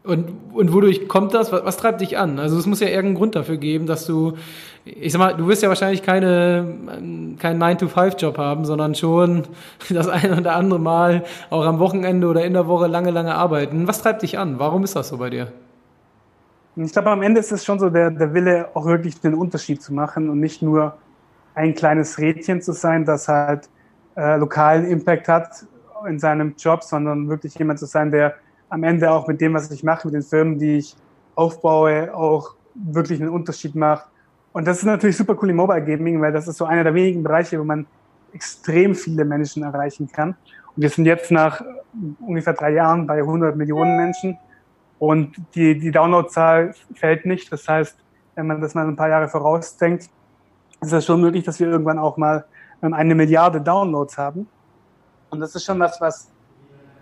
Und, 0.04 0.52
und 0.52 0.72
wodurch 0.72 1.06
kommt 1.06 1.32
das? 1.32 1.52
Was, 1.52 1.64
was 1.64 1.76
treibt 1.76 2.00
dich 2.00 2.18
an? 2.18 2.40
Also 2.40 2.58
es 2.58 2.66
muss 2.66 2.80
ja 2.80 2.88
irgendeinen 2.88 3.14
Grund 3.14 3.36
dafür 3.36 3.56
geben, 3.56 3.86
dass 3.86 4.04
du, 4.04 4.32
ich 4.84 5.12
sag 5.12 5.20
mal, 5.20 5.34
du 5.34 5.46
wirst 5.46 5.62
ja 5.62 5.68
wahrscheinlich 5.68 6.02
keine, 6.02 7.36
keinen 7.38 7.62
9-to-5-Job 7.62 8.36
haben, 8.36 8.64
sondern 8.64 8.96
schon 8.96 9.44
das 9.90 10.08
eine 10.08 10.38
oder 10.38 10.56
andere 10.56 10.80
Mal 10.80 11.24
auch 11.50 11.64
am 11.64 11.78
Wochenende 11.78 12.26
oder 12.26 12.44
in 12.44 12.52
der 12.52 12.66
Woche 12.66 12.88
lange, 12.88 13.12
lange 13.12 13.34
arbeiten. 13.34 13.86
Was 13.86 14.02
treibt 14.02 14.22
dich 14.22 14.38
an? 14.38 14.58
Warum 14.58 14.82
ist 14.82 14.96
das 14.96 15.08
so 15.08 15.18
bei 15.18 15.30
dir? 15.30 15.52
Ich 16.74 16.92
glaube, 16.92 17.10
am 17.10 17.22
Ende 17.22 17.38
ist 17.38 17.52
es 17.52 17.64
schon 17.64 17.78
so 17.78 17.90
der, 17.90 18.10
der 18.10 18.34
Wille, 18.34 18.68
auch 18.74 18.86
wirklich 18.86 19.20
den 19.20 19.34
Unterschied 19.34 19.82
zu 19.82 19.92
machen 19.92 20.30
und 20.30 20.40
nicht 20.40 20.62
nur 20.62 20.94
ein 21.54 21.74
kleines 21.74 22.18
Rädchen 22.18 22.62
zu 22.62 22.72
sein, 22.72 23.04
das 23.04 23.28
halt 23.28 23.68
äh, 24.16 24.36
lokalen 24.36 24.86
Impact 24.86 25.28
hat 25.28 25.66
in 26.08 26.18
seinem 26.18 26.54
Job, 26.58 26.82
sondern 26.82 27.28
wirklich 27.28 27.54
jemand 27.54 27.78
zu 27.78 27.86
sein, 27.86 28.10
der 28.10 28.34
am 28.72 28.84
Ende 28.84 29.10
auch 29.10 29.28
mit 29.28 29.40
dem, 29.42 29.52
was 29.52 29.70
ich 29.70 29.84
mache, 29.84 30.08
mit 30.08 30.14
den 30.14 30.22
Firmen, 30.22 30.58
die 30.58 30.78
ich 30.78 30.96
aufbaue, 31.34 32.14
auch 32.14 32.54
wirklich 32.74 33.20
einen 33.20 33.28
Unterschied 33.28 33.74
macht. 33.74 34.06
Und 34.54 34.66
das 34.66 34.78
ist 34.78 34.84
natürlich 34.84 35.16
super 35.16 35.36
cool 35.42 35.50
im 35.50 35.56
Mobile 35.56 35.84
Gaming, 35.84 36.22
weil 36.22 36.32
das 36.32 36.48
ist 36.48 36.56
so 36.56 36.64
einer 36.64 36.82
der 36.82 36.94
wenigen 36.94 37.22
Bereiche, 37.22 37.60
wo 37.60 37.64
man 37.64 37.86
extrem 38.32 38.94
viele 38.94 39.26
Menschen 39.26 39.62
erreichen 39.62 40.10
kann. 40.10 40.30
Und 40.74 40.82
wir 40.82 40.88
sind 40.88 41.04
jetzt 41.04 41.30
nach 41.30 41.62
ungefähr 42.20 42.54
drei 42.54 42.72
Jahren 42.72 43.06
bei 43.06 43.18
100 43.18 43.56
Millionen 43.56 43.94
Menschen 43.98 44.38
und 44.98 45.36
die, 45.54 45.78
die 45.78 45.90
Downloadzahl 45.90 46.74
fällt 46.94 47.26
nicht. 47.26 47.52
Das 47.52 47.68
heißt, 47.68 47.98
wenn 48.36 48.46
man 48.46 48.62
das 48.62 48.74
mal 48.74 48.88
ein 48.88 48.96
paar 48.96 49.10
Jahre 49.10 49.28
vorausdenkt, 49.28 50.08
ist 50.80 50.92
es 50.92 51.04
schon 51.04 51.20
möglich, 51.20 51.44
dass 51.44 51.60
wir 51.60 51.68
irgendwann 51.68 51.98
auch 51.98 52.16
mal 52.16 52.46
eine 52.80 53.14
Milliarde 53.14 53.60
Downloads 53.60 54.16
haben. 54.16 54.48
Und 55.28 55.40
das 55.40 55.54
ist 55.54 55.64
schon 55.64 55.78
was, 55.78 56.00
was 56.00 56.31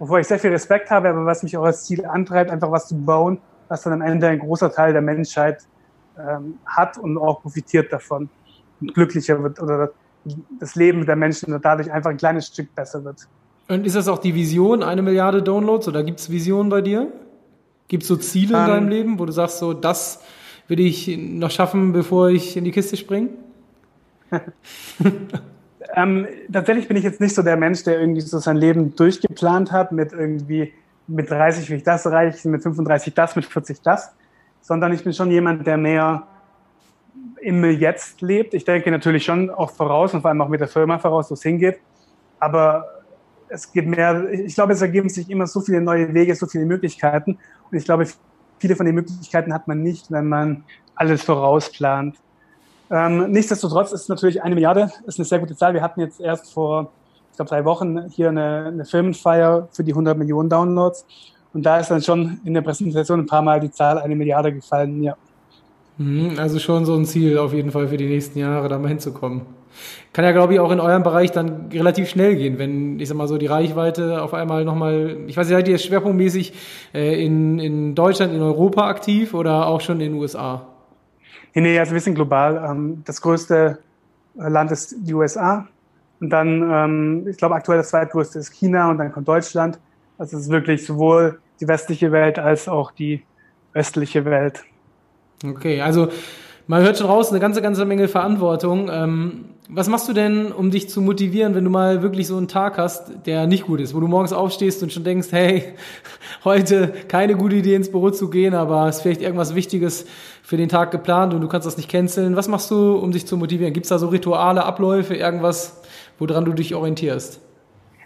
wovor 0.00 0.18
ich 0.18 0.26
sehr 0.26 0.38
viel 0.38 0.50
Respekt 0.50 0.90
habe, 0.90 1.10
aber 1.10 1.24
was 1.24 1.44
mich 1.44 1.56
auch 1.56 1.64
als 1.64 1.84
Ziel 1.84 2.04
antreibt, 2.04 2.50
einfach 2.50 2.72
was 2.72 2.88
zu 2.88 2.96
bauen, 2.96 3.38
was 3.68 3.82
dann 3.82 3.92
am 3.92 4.02
Ende 4.02 4.26
ein 4.26 4.40
großer 4.40 4.72
Teil 4.72 4.92
der 4.92 5.02
Menschheit 5.02 5.62
ähm, 6.18 6.58
hat 6.66 6.98
und 6.98 7.18
auch 7.18 7.42
profitiert 7.42 7.92
davon 7.92 8.28
und 8.80 8.94
glücklicher 8.94 9.40
wird 9.42 9.60
oder 9.60 9.92
das 10.58 10.74
Leben 10.74 11.06
der 11.06 11.16
Menschen 11.16 11.56
dadurch 11.62 11.92
einfach 11.92 12.10
ein 12.10 12.16
kleines 12.16 12.46
Stück 12.46 12.74
besser 12.74 13.04
wird. 13.04 13.28
Und 13.68 13.86
ist 13.86 13.94
das 13.94 14.08
auch 14.08 14.18
die 14.18 14.34
Vision, 14.34 14.82
eine 14.82 15.02
Milliarde 15.02 15.42
Downloads 15.42 15.86
oder 15.86 16.02
gibt 16.02 16.18
es 16.18 16.30
Visionen 16.30 16.70
bei 16.70 16.80
dir? 16.80 17.12
Gibt 17.88 18.02
es 18.02 18.08
so 18.08 18.16
Ziele 18.16 18.56
in 18.56 18.62
ähm, 18.62 18.66
deinem 18.66 18.88
Leben, 18.88 19.18
wo 19.18 19.26
du 19.26 19.32
sagst, 19.32 19.58
so 19.58 19.74
das 19.74 20.22
will 20.66 20.80
ich 20.80 21.08
noch 21.18 21.50
schaffen, 21.50 21.92
bevor 21.92 22.30
ich 22.30 22.56
in 22.56 22.64
die 22.64 22.70
Kiste 22.70 22.96
springe? 22.96 23.30
Ähm, 25.94 26.26
tatsächlich 26.52 26.88
bin 26.88 26.96
ich 26.96 27.04
jetzt 27.04 27.20
nicht 27.20 27.34
so 27.34 27.42
der 27.42 27.56
Mensch, 27.56 27.84
der 27.84 28.00
irgendwie 28.00 28.20
so 28.20 28.38
sein 28.38 28.56
Leben 28.56 28.94
durchgeplant 28.94 29.72
hat 29.72 29.92
mit 29.92 30.12
irgendwie 30.12 30.72
mit 31.10 31.30
30 31.30 31.68
will 31.68 31.78
ich 31.78 31.82
das 31.82 32.06
erreichen, 32.06 32.50
mit 32.50 32.62
35 32.62 33.14
das, 33.14 33.36
mit 33.36 33.44
40 33.44 33.82
das, 33.82 34.14
sondern 34.60 34.92
ich 34.92 35.02
bin 35.02 35.12
schon 35.12 35.30
jemand, 35.30 35.66
der 35.66 35.76
mehr 35.76 36.26
im 37.40 37.64
Jetzt 37.64 38.20
lebt. 38.20 38.54
Ich 38.54 38.64
denke 38.64 38.90
natürlich 38.90 39.24
schon 39.24 39.50
auch 39.50 39.70
voraus 39.70 40.14
und 40.14 40.20
vor 40.20 40.30
allem 40.30 40.40
auch 40.40 40.48
mit 40.48 40.60
der 40.60 40.68
Firma 40.68 40.98
voraus, 40.98 41.30
wo 41.30 41.34
es 41.34 41.42
hingeht. 41.42 41.80
Aber 42.38 42.84
es 43.48 43.72
geht 43.72 43.86
mehr, 43.86 44.30
ich 44.30 44.54
glaube, 44.54 44.72
es 44.72 44.82
ergeben 44.82 45.08
sich 45.08 45.28
immer 45.28 45.46
so 45.46 45.60
viele 45.60 45.80
neue 45.80 46.14
Wege, 46.14 46.34
so 46.34 46.46
viele 46.46 46.64
Möglichkeiten. 46.64 47.38
Und 47.70 47.76
ich 47.76 47.84
glaube, 47.84 48.06
viele 48.58 48.76
von 48.76 48.86
den 48.86 48.94
Möglichkeiten 48.94 49.52
hat 49.52 49.66
man 49.66 49.82
nicht, 49.82 50.10
wenn 50.10 50.28
man 50.28 50.64
alles 50.94 51.22
vorausplant. 51.22 52.16
Ähm, 52.90 53.30
nichtsdestotrotz 53.30 53.92
ist 53.92 54.08
natürlich 54.08 54.42
eine 54.42 54.54
Milliarde 54.54 54.90
ist 55.06 55.18
eine 55.18 55.24
sehr 55.24 55.38
gute 55.38 55.56
Zahl. 55.56 55.74
Wir 55.74 55.82
hatten 55.82 56.00
jetzt 56.00 56.20
erst 56.20 56.52
vor, 56.52 56.90
ich 57.30 57.36
glaube, 57.36 57.48
drei 57.48 57.64
Wochen 57.64 58.08
hier 58.08 58.30
eine, 58.30 58.66
eine 58.66 58.84
Firmenfeier 58.84 59.68
für 59.70 59.84
die 59.84 59.92
100 59.92 60.18
Millionen 60.18 60.48
Downloads. 60.48 61.06
Und 61.52 61.64
da 61.64 61.78
ist 61.78 61.90
dann 61.90 62.02
schon 62.02 62.40
in 62.44 62.54
der 62.54 62.62
Präsentation 62.62 63.20
ein 63.20 63.26
paar 63.26 63.42
Mal 63.42 63.60
die 63.60 63.70
Zahl 63.70 63.98
eine 63.98 64.16
Milliarde 64.16 64.52
gefallen, 64.52 65.02
ja. 65.02 65.16
Mhm, 65.98 66.38
also 66.38 66.58
schon 66.58 66.84
so 66.84 66.94
ein 66.94 67.04
Ziel 67.04 67.38
auf 67.38 67.52
jeden 67.52 67.70
Fall 67.70 67.88
für 67.88 67.96
die 67.96 68.06
nächsten 68.06 68.38
Jahre, 68.38 68.68
da 68.68 68.78
mal 68.78 68.88
hinzukommen. 68.88 69.42
Kann 70.12 70.24
ja, 70.24 70.32
glaube 70.32 70.54
ich, 70.54 70.60
auch 70.60 70.72
in 70.72 70.80
eurem 70.80 71.02
Bereich 71.02 71.30
dann 71.30 71.68
relativ 71.72 72.08
schnell 72.08 72.36
gehen, 72.36 72.58
wenn, 72.58 72.98
ich 72.98 73.08
sag 73.08 73.16
mal 73.16 73.28
so, 73.28 73.38
die 73.38 73.46
Reichweite 73.46 74.22
auf 74.22 74.34
einmal 74.34 74.64
nochmal, 74.64 75.18
ich 75.28 75.36
weiß 75.36 75.46
nicht, 75.46 75.56
seid 75.56 75.68
ihr 75.68 75.78
schwerpunktmäßig 75.78 76.52
äh, 76.94 77.24
in, 77.24 77.58
in 77.60 77.94
Deutschland, 77.94 78.32
in 78.32 78.42
Europa 78.42 78.88
aktiv 78.88 79.34
oder 79.34 79.66
auch 79.66 79.80
schon 79.80 80.00
in 80.00 80.12
den 80.12 80.20
USA? 80.20 80.66
Nee, 81.54 81.78
also 81.78 81.92
wir 81.92 82.00
sind 82.00 82.14
global. 82.14 82.62
Ähm, 82.70 83.02
das 83.04 83.20
größte 83.20 83.78
Land 84.34 84.70
ist 84.70 84.94
die 84.98 85.14
USA. 85.14 85.66
Und 86.20 86.30
dann, 86.30 86.70
ähm, 86.70 87.28
ich 87.28 87.36
glaube, 87.36 87.54
aktuell 87.54 87.78
das 87.78 87.90
zweitgrößte 87.90 88.38
ist 88.38 88.52
China 88.52 88.90
und 88.90 88.98
dann 88.98 89.12
kommt 89.12 89.26
Deutschland. 89.26 89.78
Also 90.18 90.36
es 90.36 90.44
ist 90.44 90.50
wirklich 90.50 90.84
sowohl 90.84 91.40
die 91.60 91.68
westliche 91.68 92.12
Welt 92.12 92.38
als 92.38 92.68
auch 92.68 92.90
die 92.90 93.22
östliche 93.72 94.24
Welt. 94.24 94.64
Okay, 95.44 95.80
also 95.80 96.08
man 96.66 96.82
hört 96.82 96.98
schon 96.98 97.06
raus, 97.06 97.30
eine 97.30 97.40
ganze, 97.40 97.62
ganze 97.62 97.84
Menge 97.84 98.06
Verantwortung. 98.08 98.90
Ähm, 98.92 99.46
was 99.72 99.88
machst 99.88 100.08
du 100.08 100.12
denn, 100.12 100.50
um 100.50 100.70
dich 100.70 100.88
zu 100.88 101.00
motivieren, 101.00 101.54
wenn 101.54 101.64
du 101.64 101.70
mal 101.70 102.02
wirklich 102.02 102.26
so 102.26 102.36
einen 102.36 102.48
Tag 102.48 102.76
hast, 102.76 103.26
der 103.26 103.46
nicht 103.46 103.66
gut 103.66 103.80
ist, 103.80 103.94
wo 103.94 104.00
du 104.00 104.08
morgens 104.08 104.32
aufstehst 104.32 104.82
und 104.82 104.92
schon 104.92 105.04
denkst, 105.04 105.28
hey, 105.30 105.62
heute 106.44 106.92
keine 107.08 107.36
gute 107.36 107.56
Idee 107.56 107.76
ins 107.76 107.90
Büro 107.90 108.10
zu 108.10 108.30
gehen, 108.30 108.54
aber 108.54 108.88
es 108.88 108.96
ist 108.96 109.02
vielleicht 109.02 109.22
irgendwas 109.22 109.54
Wichtiges 109.54 110.06
für 110.42 110.56
den 110.56 110.68
Tag 110.68 110.90
geplant 110.90 111.34
und 111.34 111.40
du 111.40 111.48
kannst 111.48 111.66
das 111.66 111.76
nicht 111.76 111.88
canceln. 111.88 112.34
Was 112.34 112.48
machst 112.48 112.70
du, 112.70 112.96
um 112.96 113.12
dich 113.12 113.26
zu 113.26 113.36
motivieren? 113.36 113.72
Gibt 113.72 113.86
es 113.86 113.90
da 113.90 113.98
so 113.98 114.08
Rituale, 114.08 114.64
Abläufe, 114.64 115.14
irgendwas, 115.14 115.80
woran 116.18 116.44
du 116.44 116.52
dich 116.52 116.74
orientierst? 116.74 117.40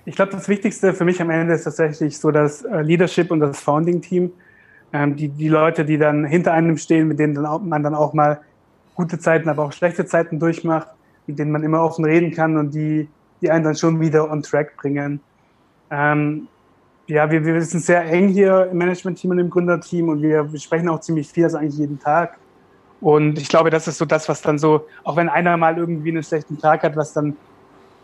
Ich 0.05 0.17
glaube, 0.17 0.33
das 0.33 0.49
Wichtigste 0.49 0.93
für 0.93 1.07
mich 1.07 1.21
am 1.23 1.31
Ende 1.31 1.55
ist 1.55 1.65
tatsächlich 1.65 2.19
so 2.19 2.31
das 2.31 2.63
äh, 2.63 2.83
Leadership 2.83 3.31
und 3.31 3.41
das 3.41 3.61
Founding-Team. 3.61 4.33
Ähm, 4.93 5.17
die, 5.17 5.29
die 5.29 5.49
Leute, 5.49 5.87
die 5.87 5.97
dann 5.97 6.27
hinter 6.27 6.53
einem 6.53 6.77
stehen, 6.77 7.09
mit 7.09 7.19
denen 7.19 7.35
dann 7.35 7.47
auch, 7.47 7.63
man 7.63 7.83
dann 7.83 7.95
auch 7.95 8.13
mal 8.13 8.43
gute 8.95 9.19
Zeiten, 9.19 9.49
aber 9.49 9.65
auch 9.65 9.73
schlechte 9.73 10.05
Zeiten 10.05 10.39
durchmacht, 10.39 10.89
mit 11.27 11.39
denen 11.39 11.51
man 11.51 11.63
immer 11.63 11.83
offen 11.83 12.05
reden 12.05 12.33
kann 12.33 12.57
und 12.57 12.75
die, 12.75 13.09
die 13.41 13.51
einen 13.51 13.65
dann 13.65 13.75
schon 13.75 14.01
wieder 14.01 14.31
on 14.31 14.43
track 14.43 14.77
bringen. 14.77 15.21
Ähm, 15.91 16.49
ja, 17.07 17.31
wir, 17.31 17.45
wir 17.45 17.61
sind 17.63 17.81
sehr 17.81 18.05
eng 18.07 18.29
hier 18.29 18.69
im 18.71 18.79
Management-Team 18.79 19.31
und 19.31 19.39
im 19.39 19.51
Gründerteam 19.51 20.09
und 20.09 20.23
wir, 20.23 20.51
wir 20.51 20.61
sprechen 20.61 20.89
auch 20.89 21.01
ziemlich 21.01 21.29
viel, 21.29 21.45
also 21.45 21.59
eigentlich 21.59 21.79
jeden 21.79 21.99
Tag. 21.99 22.39
Und 23.01 23.39
ich 23.39 23.49
glaube, 23.49 23.69
das 23.69 23.87
ist 23.87 23.99
so 23.99 24.07
das, 24.07 24.29
was 24.29 24.41
dann 24.41 24.59
so, 24.59 24.87
auch 25.03 25.17
wenn 25.17 25.29
einer 25.29 25.57
mal 25.57 25.77
irgendwie 25.77 26.11
einen 26.11 26.23
schlechten 26.23 26.59
Tag 26.59 26.83
hat, 26.83 26.97
was 26.97 27.13
dann 27.13 27.37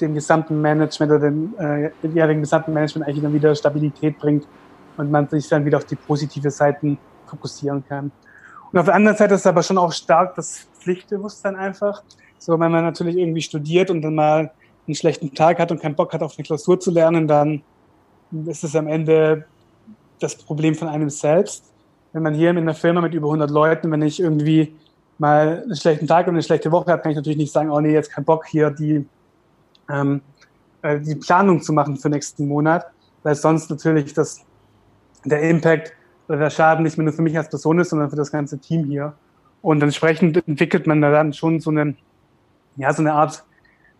dem 0.00 0.14
gesamten 0.14 0.60
Management 0.60 1.12
oder 1.12 1.30
dem, 1.30 1.54
äh, 1.58 1.90
ja, 2.14 2.26
dem 2.26 2.40
gesamten 2.40 2.72
Management 2.72 3.06
eigentlich 3.06 3.22
dann 3.22 3.32
wieder 3.32 3.54
Stabilität 3.54 4.18
bringt 4.18 4.46
und 4.96 5.10
man 5.10 5.28
sich 5.28 5.48
dann 5.48 5.64
wieder 5.64 5.78
auf 5.78 5.84
die 5.84 5.96
positive 5.96 6.50
Seiten 6.50 6.98
fokussieren 7.26 7.84
kann. 7.88 8.10
Und 8.72 8.78
auf 8.78 8.86
der 8.86 8.94
anderen 8.94 9.16
Seite 9.16 9.34
ist 9.34 9.46
aber 9.46 9.62
schon 9.62 9.78
auch 9.78 9.92
stark 9.92 10.34
das 10.36 10.68
Pflichtbewusstsein 10.78 11.56
einfach. 11.56 12.02
So, 12.40 12.58
wenn 12.58 12.72
man 12.72 12.84
natürlich 12.84 13.16
irgendwie 13.16 13.42
studiert 13.42 13.90
und 13.90 14.00
dann 14.00 14.14
mal 14.14 14.50
einen 14.86 14.94
schlechten 14.94 15.34
Tag 15.34 15.58
hat 15.58 15.70
und 15.70 15.80
keinen 15.80 15.94
Bock 15.94 16.12
hat, 16.12 16.22
auf 16.22 16.36
eine 16.36 16.44
Klausur 16.44 16.80
zu 16.80 16.90
lernen, 16.90 17.28
dann 17.28 17.62
ist 18.46 18.64
es 18.64 18.74
am 18.74 18.88
Ende 18.88 19.44
das 20.20 20.36
Problem 20.36 20.74
von 20.74 20.88
einem 20.88 21.10
selbst. 21.10 21.64
Wenn 22.12 22.22
man 22.22 22.34
hier 22.34 22.50
in 22.50 22.56
einer 22.56 22.74
Firma 22.74 23.02
mit 23.02 23.14
über 23.14 23.28
100 23.28 23.50
Leuten, 23.50 23.90
wenn 23.92 24.02
ich 24.02 24.20
irgendwie 24.20 24.74
mal 25.18 25.62
einen 25.62 25.76
schlechten 25.76 26.06
Tag 26.06 26.26
und 26.26 26.34
eine 26.34 26.42
schlechte 26.42 26.72
Woche 26.72 26.90
habe, 26.90 27.02
kann 27.02 27.12
ich 27.12 27.16
natürlich 27.16 27.38
nicht 27.38 27.52
sagen, 27.52 27.70
oh 27.70 27.78
nee, 27.78 27.92
jetzt 27.92 28.10
kein 28.10 28.24
Bock 28.24 28.46
hier 28.46 28.70
die, 28.70 29.06
ähm, 29.90 30.22
äh, 30.80 30.98
die 30.98 31.14
Planung 31.14 31.60
zu 31.60 31.74
machen 31.74 31.98
für 31.98 32.08
nächsten 32.08 32.48
Monat, 32.48 32.86
weil 33.22 33.34
sonst 33.34 33.68
natürlich 33.68 34.14
das, 34.14 34.46
der 35.26 35.42
Impact 35.42 35.92
oder 36.26 36.38
der 36.38 36.50
Schaden 36.50 36.84
nicht 36.84 36.96
mehr 36.96 37.04
nur 37.04 37.12
für 37.12 37.22
mich 37.22 37.36
als 37.36 37.50
Person 37.50 37.78
ist, 37.80 37.90
sondern 37.90 38.08
für 38.08 38.16
das 38.16 38.32
ganze 38.32 38.58
Team 38.58 38.86
hier. 38.86 39.12
Und 39.60 39.82
entsprechend 39.82 40.36
entwickelt 40.48 40.86
man 40.86 41.02
da 41.02 41.10
dann 41.10 41.34
schon 41.34 41.60
so 41.60 41.70
eine, 41.70 41.94
ja, 42.76 42.92
so 42.92 43.02
eine 43.02 43.12
Art 43.12 43.44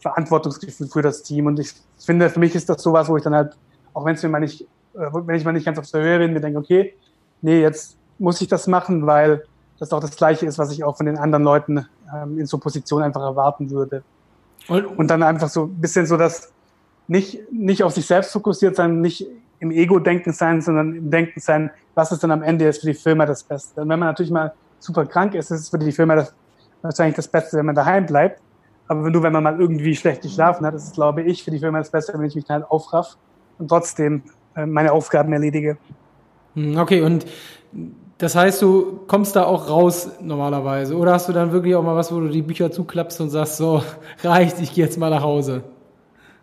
Verantwortungsgefühl 0.00 0.89
für 0.89 1.03
das 1.03 1.23
Team. 1.23 1.47
Und 1.47 1.59
ich 1.59 1.73
finde, 1.99 2.31
für 2.31 2.41
mich 2.41 2.55
ist 2.55 2.69
das 2.69 2.83
sowas, 2.83 3.09
wo 3.09 3.17
ich 3.17 3.23
dann 3.23 3.35
halt, 3.35 3.57
auch 3.93 4.05
wenn 4.05 4.15
es 4.15 4.23
mir 4.23 4.29
mal 4.29 4.41
nicht, 4.41 4.62
äh, 4.95 5.11
wenn 5.12 5.37
ich 5.37 5.45
mal 5.45 5.53
nicht 5.53 5.67
ganz 5.67 5.79
auf 5.79 5.91
der 5.91 6.03
Höhe 6.03 6.19
bin, 6.19 6.33
mir 6.33 6.41
denke, 6.41 6.59
okay, 6.59 6.95
nee, 7.43 7.61
jetzt 7.61 7.97
muss 8.19 8.41
ich 8.41 8.49
das 8.49 8.67
machen, 8.67 9.07
weil 9.07 9.45
das 9.79 9.93
auch 9.93 10.00
das 10.00 10.17
Gleiche 10.17 10.47
ist, 10.47 10.59
was 10.59 10.73
ich 10.73 10.85
auch 10.85 10.97
von 10.97 11.07
den 11.07 11.19
anderen 11.19 11.43
Leuten 11.43 11.87
ähm, 12.15 12.39
in 12.39 12.47
so 12.47 12.59
Positionen 12.59 13.05
einfach 13.05 13.23
erwarten 13.23 13.71
würde. 13.71 14.03
Und, 14.69 14.85
und 14.85 15.09
dann 15.09 15.23
einfach 15.23 15.49
so 15.49 15.65
ein 15.65 15.81
bisschen 15.81 16.07
so 16.07 16.17
das 16.17 16.53
nicht, 17.09 17.41
nicht 17.50 17.83
auf 17.83 17.93
sich 17.93 18.07
selbst 18.07 18.33
fokussiert 18.33 18.77
sein, 18.77 19.00
nicht 19.00 19.27
im 19.59 19.71
Ego-Denken 19.71 20.33
sein, 20.33 20.61
sondern 20.61 20.95
im 20.95 21.11
Denken 21.11 21.41
sein, 21.41 21.71
was 21.95 22.12
ist 22.12 22.23
dann 22.23 22.31
am 22.31 22.43
Ende 22.43 22.65
jetzt 22.65 22.81
für 22.81 22.87
die 22.87 22.95
Firma 22.95 23.27
das 23.27 23.43
Beste. 23.43 23.81
Und 23.81 23.89
wenn 23.89 23.99
man 23.99 24.09
natürlich 24.09 24.31
mal 24.31 24.53
super 24.79 25.05
krank 25.07 25.35
ist, 25.35 25.50
ist 25.50 25.61
es 25.61 25.69
für 25.69 25.79
die 25.79 25.93
Firma 25.93 26.17
das, 26.17 26.35
wahrscheinlich 26.83 27.17
das 27.17 27.29
Beste, 27.29 27.59
wenn 27.59 27.67
man 27.67 27.75
daheim 27.75 28.07
bleibt. 28.07 28.41
Aber 28.90 29.09
du, 29.09 29.23
wenn 29.23 29.32
man 29.32 29.44
mal 29.44 29.61
irgendwie 29.61 29.94
schlecht 29.94 30.23
geschlafen 30.23 30.66
hat, 30.66 30.75
ist 30.75 30.82
es, 30.88 30.92
glaube 30.92 31.23
ich, 31.23 31.44
für 31.44 31.52
die 31.52 31.61
Firma 31.61 31.78
das 31.78 31.90
Beste, 31.90 32.12
wenn 32.12 32.25
ich 32.25 32.35
mich 32.35 32.44
dann 32.47 32.62
halt 32.62 32.73
aufraff 32.73 33.16
und 33.61 33.68
trotzdem 33.68 34.25
äh, 34.56 34.66
meine 34.66 34.90
Aufgaben 34.90 35.32
erledige. 35.32 35.78
Hm, 36.54 36.76
okay, 36.76 37.00
und 37.02 37.25
das 38.18 38.35
heißt, 38.35 38.61
du 38.62 39.02
kommst 39.06 39.37
da 39.37 39.44
auch 39.44 39.70
raus 39.70 40.11
normalerweise. 40.20 40.97
Oder 40.97 41.12
hast 41.12 41.28
du 41.28 41.32
dann 41.32 41.52
wirklich 41.52 41.76
auch 41.76 41.85
mal 41.85 41.94
was, 41.94 42.12
wo 42.12 42.18
du 42.18 42.26
die 42.26 42.42
Bücher 42.42 42.73
zuklappst 42.73 43.20
und 43.20 43.30
sagst, 43.30 43.59
so, 43.59 43.80
reicht, 44.25 44.61
ich 44.61 44.75
gehe 44.75 44.87
jetzt 44.87 44.99
mal 44.99 45.11
nach 45.11 45.23
Hause? 45.23 45.62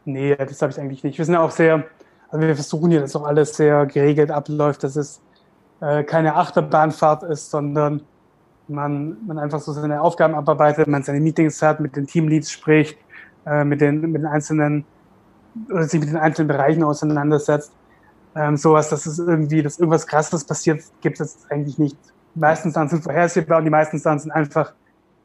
Nee, 0.05 0.33
das 0.37 0.61
habe 0.61 0.71
ich 0.71 0.79
eigentlich 0.79 1.03
nicht. 1.03 1.17
Wir 1.17 1.25
sind 1.25 1.33
ja 1.33 1.41
auch 1.41 1.51
sehr, 1.51 1.83
also 2.29 2.47
wir 2.47 2.55
versuchen 2.55 2.91
hier, 2.91 3.01
dass 3.01 3.13
auch 3.17 3.25
alles 3.25 3.57
sehr 3.57 3.85
geregelt 3.87 4.31
abläuft, 4.31 4.85
dass 4.85 4.95
es 4.95 5.19
äh, 5.81 6.01
keine 6.05 6.37
Achterbahnfahrt 6.37 7.23
ist, 7.23 7.51
sondern 7.51 8.03
man, 8.69 9.17
man 9.25 9.37
einfach 9.39 9.59
so 9.59 9.71
seine 9.71 10.01
Aufgaben 10.01 10.35
abarbeitet, 10.35 10.87
man 10.87 11.03
seine 11.03 11.19
Meetings 11.19 11.61
hat, 11.61 11.79
mit 11.79 11.95
den 11.95 12.07
Teamleads 12.07 12.51
spricht, 12.51 12.97
äh, 13.45 13.63
mit, 13.63 13.81
den, 13.81 14.01
mit 14.01 14.21
den 14.21 14.25
einzelnen, 14.25 14.85
oder 15.69 15.83
sich 15.83 15.99
mit 15.99 16.09
den 16.09 16.17
einzelnen 16.17 16.47
Bereichen 16.47 16.83
auseinandersetzt 16.83 17.71
ähm, 18.37 18.55
sowas, 18.55 18.89
dass 18.89 19.05
es 19.05 19.17
irgendwie, 19.19 19.63
dass 19.63 19.79
irgendwas 19.79 20.05
Krasses 20.05 20.43
passiert, 20.43 20.81
gibt 21.01 21.19
es 21.19 21.49
eigentlich 21.49 21.79
nicht. 21.79 21.97
Die 22.35 22.39
meisten 22.39 22.71
Sachen 22.71 22.89
sind 22.89 23.03
vorhersehbar 23.03 23.57
und 23.57 23.63
die 23.63 23.71
meisten 23.71 23.97
Sachen 23.97 24.19
sind 24.19 24.31
einfach 24.31 24.73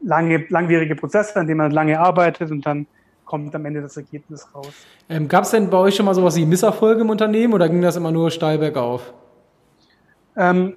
lange, 0.02 0.46
langwierige 0.48 0.96
Prozesse, 0.96 1.38
an 1.38 1.46
denen 1.46 1.58
man 1.58 1.70
lange 1.72 2.00
arbeitet 2.00 2.50
und 2.50 2.64
dann 2.64 2.86
kommt 3.26 3.54
am 3.54 3.64
Ende 3.66 3.82
das 3.82 3.96
Ergebnis 3.96 4.46
raus. 4.54 4.72
Ähm, 5.08 5.28
Gab 5.28 5.44
es 5.44 5.50
denn 5.50 5.68
bei 5.68 5.76
euch 5.76 5.94
schon 5.94 6.06
mal 6.06 6.14
sowas 6.14 6.36
wie 6.36 6.46
Misserfolge 6.46 7.02
im 7.02 7.10
Unternehmen 7.10 7.52
oder 7.52 7.68
ging 7.68 7.82
das 7.82 7.96
immer 7.96 8.10
nur 8.10 8.30
steil 8.30 8.58
bergauf? 8.58 9.12
Ähm, 10.34 10.76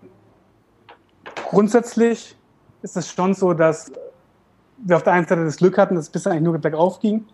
grundsätzlich 1.49 2.35
ist 2.85 2.95
es 2.95 3.11
schon 3.11 3.33
so, 3.33 3.53
dass 3.53 3.91
wir 4.77 4.95
auf 4.95 5.03
der 5.03 5.13
einen 5.13 5.25
Seite 5.25 5.43
das 5.43 5.57
Glück 5.57 5.77
hatten, 5.77 5.95
dass 5.95 6.05
es 6.05 6.11
bisher 6.11 6.31
eigentlich 6.31 6.43
nur 6.43 6.57
bergauf 6.59 6.99
ging. 6.99 7.25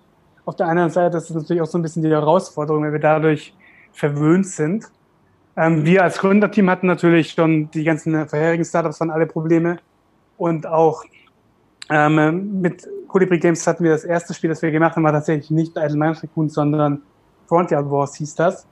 Auf 0.46 0.56
der 0.56 0.68
anderen 0.68 0.90
Seite 0.90 1.18
ist 1.18 1.30
es 1.30 1.36
natürlich 1.36 1.62
auch 1.62 1.68
so 1.68 1.78
ein 1.78 1.82
bisschen 1.82 2.04
die 2.04 2.10
Herausforderung, 2.10 2.84
weil 2.84 2.94
wir 2.94 3.00
dadurch 3.00 3.54
verwöhnt 3.92 4.48
sind. 4.48 4.90
Ähm, 5.58 5.86
wir 5.86 6.04
als 6.04 6.20
Gründerteam 6.20 6.70
hatten 6.70 6.88
natürlich 6.88 7.32
schon 7.32 7.70
die 7.72 7.84
ganzen 7.84 8.30
vorherigen 8.30 8.64
Startups 8.64 9.02
waren 9.02 9.12
alle 9.12 9.28
Probleme 9.28 9.80
und 10.38 10.66
auch 10.66 11.04
ähm, 11.90 12.62
mit 12.62 12.88
Colibri 13.10 13.38
Games 13.38 13.68
hatten 13.68 13.84
wir 13.84 13.92
das 13.92 14.06
erste 14.06 14.34
Spiel, 14.34 14.50
das 14.50 14.62
wir 14.62 14.72
gemacht 14.72 14.96
haben, 14.96 15.04
war 15.04 15.12
tatsächlich 15.12 15.52
nicht 15.52 15.76
Idle 15.76 15.98
Mind 15.98 16.24
Raccoon, 16.24 16.48
sondern 16.48 17.02
Frontier 17.48 17.92
Wars 17.92 18.16
hieß 18.16 18.36
das, 18.36 18.66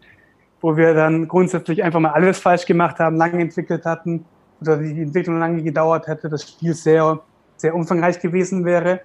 wo 0.62 0.78
wir 0.78 0.94
dann 0.94 1.28
grundsätzlich 1.28 1.84
einfach 1.84 2.00
mal 2.00 2.12
alles 2.12 2.40
falsch 2.40 2.66
gemacht 2.66 3.00
haben, 3.00 3.18
lange 3.18 3.42
entwickelt 3.42 3.84
hatten 3.84 4.24
oder 4.62 4.78
die 4.78 5.02
Entwicklung 5.02 5.40
lange 5.40 5.64
gedauert 5.64 6.08
hätte, 6.08 6.30
das 6.30 6.44
Spiel 6.44 6.74
sehr, 6.74 7.20
sehr 7.58 7.76
umfangreich 7.76 8.20
gewesen 8.20 8.66
wäre. 8.66 9.02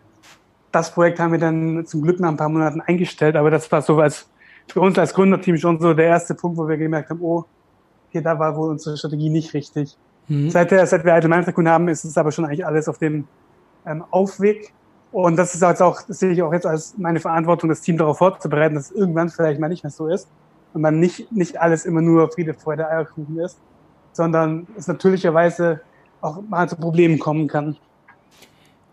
Das 0.72 0.92
Projekt 0.92 1.20
haben 1.20 1.32
wir 1.32 1.38
dann 1.38 1.86
zum 1.86 2.02
Glück 2.02 2.18
nach 2.20 2.30
ein 2.30 2.36
paar 2.36 2.48
Monaten 2.48 2.80
eingestellt, 2.80 3.36
aber 3.36 3.50
das 3.50 3.70
war 3.70 3.82
so 3.82 3.98
als 4.00 4.28
für 4.66 4.80
uns 4.80 4.98
als 4.98 5.14
Gründerteam 5.14 5.56
schon 5.56 5.80
so 5.80 5.94
der 5.94 6.06
erste 6.06 6.34
Punkt, 6.34 6.56
wo 6.56 6.66
wir 6.66 6.76
gemerkt 6.76 7.10
haben, 7.10 7.20
oh, 7.20 7.44
hier, 8.10 8.22
da 8.22 8.38
war 8.38 8.56
wohl 8.56 8.70
unsere 8.70 8.96
Strategie 8.96 9.28
nicht 9.28 9.54
richtig. 9.54 9.96
Mhm. 10.28 10.50
Seit, 10.50 10.70
der, 10.70 10.86
seit 10.86 11.04
wir 11.04 11.12
Allgemein 11.12 11.44
haben, 11.46 11.88
ist 11.88 12.04
es 12.04 12.16
aber 12.16 12.32
schon 12.32 12.44
eigentlich 12.44 12.64
alles 12.64 12.88
auf 12.88 12.98
dem 12.98 13.26
ähm, 13.86 14.04
Aufweg. 14.10 14.72
Und 15.12 15.36
das 15.36 15.54
ist 15.54 15.62
jetzt 15.62 15.82
auch, 15.82 16.02
das 16.02 16.18
sehe 16.18 16.32
ich 16.32 16.42
auch 16.42 16.52
jetzt 16.52 16.66
als 16.66 16.94
meine 16.96 17.20
Verantwortung, 17.20 17.68
das 17.68 17.82
Team 17.82 17.98
darauf 17.98 18.18
vorzubereiten, 18.18 18.74
dass 18.74 18.90
es 18.90 18.96
irgendwann 18.96 19.28
vielleicht 19.28 19.60
mal 19.60 19.68
nicht 19.68 19.84
mehr 19.84 19.90
so 19.90 20.08
ist 20.08 20.28
und 20.72 20.80
man 20.80 20.98
nicht, 20.98 21.30
nicht 21.30 21.60
alles 21.60 21.84
immer 21.84 22.00
nur 22.00 22.30
Friede, 22.32 22.54
Freude, 22.54 22.88
Eierkuchen 22.88 23.38
ist, 23.38 23.58
sondern 24.14 24.66
es 24.78 24.88
natürlicherweise 24.88 25.80
auch 26.20 26.40
mal 26.48 26.68
zu 26.68 26.76
Problemen 26.76 27.18
kommen 27.18 27.46
kann. 27.46 27.76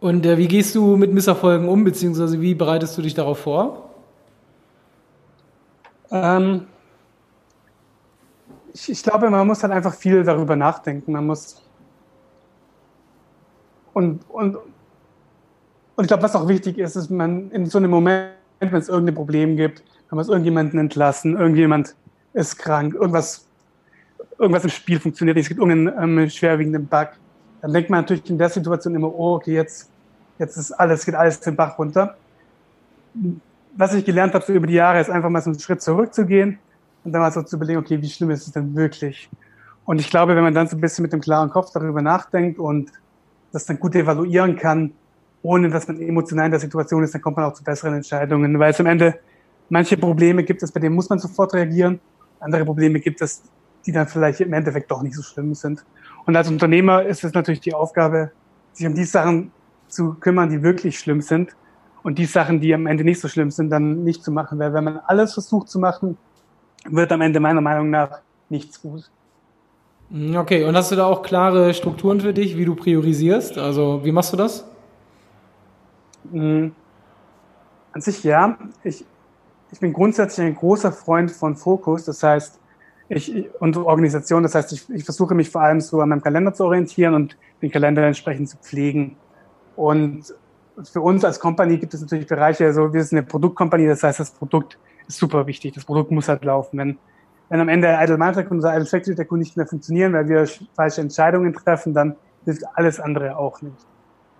Und 0.01 0.25
äh, 0.25 0.37
wie 0.37 0.47
gehst 0.47 0.75
du 0.75 0.97
mit 0.97 1.13
Misserfolgen 1.13 1.69
um, 1.69 1.83
beziehungsweise 1.83 2.41
wie 2.41 2.55
bereitest 2.55 2.97
du 2.97 3.01
dich 3.01 3.13
darauf 3.13 3.39
vor? 3.39 3.89
Ähm, 6.11 6.65
ich, 8.73 8.89
ich, 8.89 9.03
glaube, 9.03 9.29
man 9.29 9.47
muss 9.47 9.63
halt 9.63 9.71
einfach 9.71 9.93
viel 9.93 10.23
darüber 10.23 10.55
nachdenken. 10.55 11.13
Man 11.13 11.27
muss 11.27 11.61
und, 13.93 14.21
und, 14.29 14.55
und 14.55 16.03
ich 16.03 16.07
glaube, 16.07 16.23
was 16.23 16.35
auch 16.35 16.47
wichtig 16.47 16.77
ist, 16.77 16.95
ist, 16.95 17.09
man 17.09 17.51
in 17.51 17.65
so 17.65 17.77
einem 17.77 17.91
Moment, 17.91 18.31
wenn 18.59 18.73
es 18.73 18.89
irgendein 18.89 19.15
Problem 19.15 19.57
gibt, 19.57 19.83
man 20.09 20.17
muss 20.17 20.29
irgendjemanden 20.29 20.79
entlassen, 20.79 21.37
irgendjemand 21.37 21.95
ist 22.33 22.57
krank, 22.57 22.93
irgendwas, 22.93 23.47
irgendwas 24.41 24.63
im 24.63 24.69
Spiel 24.71 24.99
funktioniert 24.99 25.37
es 25.37 25.47
gibt 25.47 25.59
irgendeinen 25.59 26.19
ähm, 26.19 26.29
schwerwiegenden 26.29 26.87
Bug, 26.87 27.09
dann 27.61 27.71
denkt 27.71 27.89
man 27.89 28.01
natürlich 28.01 28.27
in 28.29 28.37
der 28.37 28.49
Situation 28.49 28.95
immer, 28.95 29.13
oh, 29.13 29.35
okay, 29.35 29.53
jetzt, 29.53 29.89
jetzt 30.39 30.57
ist 30.57 30.71
alles, 30.71 31.05
geht 31.05 31.15
alles 31.15 31.39
den 31.39 31.55
Bach 31.55 31.77
runter. 31.77 32.15
Was 33.75 33.93
ich 33.93 34.03
gelernt 34.03 34.33
habe 34.33 34.43
so 34.43 34.51
über 34.51 34.67
die 34.67 34.73
Jahre, 34.73 34.99
ist 34.99 35.09
einfach 35.09 35.29
mal 35.29 35.41
so 35.41 35.51
einen 35.51 35.59
Schritt 35.59 35.81
zurückzugehen 35.81 36.57
und 37.03 37.11
dann 37.13 37.21
mal 37.21 37.31
so 37.31 37.43
zu 37.43 37.55
überlegen, 37.55 37.79
okay, 37.79 38.01
wie 38.01 38.09
schlimm 38.09 38.31
ist 38.31 38.47
es 38.47 38.53
denn 38.53 38.75
wirklich? 38.75 39.29
Und 39.85 39.99
ich 39.99 40.09
glaube, 40.09 40.35
wenn 40.35 40.43
man 40.43 40.53
dann 40.53 40.67
so 40.67 40.75
ein 40.75 40.81
bisschen 40.81 41.03
mit 41.03 41.13
dem 41.13 41.21
klaren 41.21 41.49
Kopf 41.49 41.71
darüber 41.71 42.01
nachdenkt 42.01 42.59
und 42.59 42.91
das 43.51 43.65
dann 43.65 43.79
gut 43.79 43.95
evaluieren 43.95 44.55
kann, 44.55 44.91
ohne 45.43 45.69
dass 45.69 45.87
man 45.87 45.99
emotional 46.01 46.45
in 46.45 46.51
der 46.51 46.59
Situation 46.59 47.03
ist, 47.03 47.13
dann 47.13 47.21
kommt 47.21 47.37
man 47.37 47.45
auch 47.45 47.53
zu 47.53 47.63
besseren 47.63 47.95
Entscheidungen. 47.95 48.57
Weil 48.59 48.71
es 48.71 48.79
am 48.79 48.85
Ende 48.85 49.19
manche 49.69 49.97
Probleme 49.97 50.43
gibt 50.43 50.61
es, 50.63 50.71
bei 50.71 50.79
denen 50.79 50.95
muss 50.95 51.09
man 51.09 51.19
sofort 51.19 51.53
reagieren. 51.53 51.99
Andere 52.39 52.65
Probleme 52.65 52.99
gibt 52.99 53.21
es, 53.21 53.41
die 53.85 53.91
dann 53.91 54.07
vielleicht 54.07 54.41
im 54.41 54.53
Endeffekt 54.53 54.91
doch 54.91 55.01
nicht 55.01 55.15
so 55.15 55.23
schlimm 55.23 55.53
sind. 55.53 55.83
Und 56.25 56.35
als 56.35 56.49
Unternehmer 56.49 57.03
ist 57.03 57.23
es 57.23 57.33
natürlich 57.33 57.61
die 57.61 57.73
Aufgabe, 57.73 58.31
sich 58.73 58.85
um 58.85 58.93
die 58.93 59.03
Sachen 59.03 59.51
zu 59.87 60.13
kümmern, 60.15 60.49
die 60.49 60.63
wirklich 60.63 60.99
schlimm 60.99 61.21
sind 61.21 61.55
und 62.03 62.17
die 62.17 62.25
Sachen, 62.25 62.59
die 62.61 62.73
am 62.73 62.87
Ende 62.87 63.03
nicht 63.03 63.19
so 63.19 63.27
schlimm 63.27 63.51
sind, 63.51 63.69
dann 63.69 64.03
nicht 64.03 64.23
zu 64.23 64.31
machen. 64.31 64.59
Weil 64.59 64.73
wenn 64.73 64.83
man 64.83 64.99
alles 65.05 65.33
versucht 65.33 65.69
zu 65.69 65.79
machen, 65.79 66.17
wird 66.89 67.11
am 67.11 67.21
Ende 67.21 67.39
meiner 67.39 67.61
Meinung 67.61 67.89
nach 67.89 68.19
nichts 68.49 68.81
gut. 68.81 69.09
Hm, 70.09 70.35
okay, 70.35 70.65
und 70.65 70.75
hast 70.75 70.91
du 70.91 70.95
da 70.95 71.05
auch 71.05 71.21
klare 71.21 71.73
Strukturen 71.73 72.19
für 72.21 72.33
dich, 72.33 72.57
wie 72.57 72.65
du 72.65 72.75
priorisierst? 72.75 73.57
Also 73.57 74.01
wie 74.03 74.11
machst 74.11 74.33
du 74.33 74.37
das? 74.37 74.65
Hm, 76.31 76.73
an 77.93 78.01
sich 78.01 78.23
ja. 78.23 78.57
Ich, 78.83 79.05
ich 79.71 79.79
bin 79.79 79.93
grundsätzlich 79.93 80.45
ein 80.45 80.55
großer 80.55 80.91
Freund 80.91 81.31
von 81.31 81.55
Fokus. 81.55 82.05
Das 82.05 82.23
heißt, 82.23 82.59
ich, 83.11 83.49
und 83.59 83.75
Organisation. 83.77 84.43
Das 84.43 84.55
heißt, 84.55 84.71
ich, 84.71 84.89
ich 84.89 85.03
versuche 85.03 85.35
mich 85.35 85.49
vor 85.49 85.61
allem 85.61 85.81
so 85.81 85.99
an 85.99 86.09
meinem 86.09 86.21
Kalender 86.21 86.53
zu 86.53 86.63
orientieren 86.63 87.13
und 87.13 87.37
den 87.61 87.69
Kalender 87.69 88.03
entsprechend 88.03 88.49
zu 88.49 88.57
pflegen. 88.57 89.17
Und 89.75 90.33
für 90.83 91.01
uns 91.01 91.25
als 91.25 91.39
Company 91.39 91.77
gibt 91.77 91.93
es 91.93 92.01
natürlich 92.01 92.27
Bereiche, 92.27 92.65
also 92.65 92.93
wir 92.93 93.03
sind 93.03 93.17
eine 93.17 93.27
Produktcompany, 93.27 93.85
das 93.87 94.03
heißt, 94.03 94.19
das 94.19 94.31
Produkt 94.31 94.79
ist 95.07 95.17
super 95.17 95.45
wichtig. 95.45 95.73
Das 95.73 95.83
Produkt 95.83 96.11
muss 96.11 96.29
halt 96.29 96.45
laufen. 96.45 96.77
Wenn, 96.79 96.97
wenn 97.49 97.59
am 97.59 97.67
Ende 97.67 97.97
Idle 97.99 98.17
Mindtrack 98.17 98.49
und 98.49 98.57
unser 98.57 98.73
Idle 98.73 98.85
Factory 98.85 99.15
Deco 99.15 99.35
nicht 99.35 99.57
mehr 99.57 99.67
funktionieren, 99.67 100.13
weil 100.13 100.29
wir 100.29 100.47
falsche 100.73 101.01
Entscheidungen 101.01 101.53
treffen, 101.53 101.93
dann 101.93 102.15
hilft 102.45 102.63
alles 102.75 102.99
andere 102.99 103.35
auch 103.37 103.61
nicht. 103.61 103.75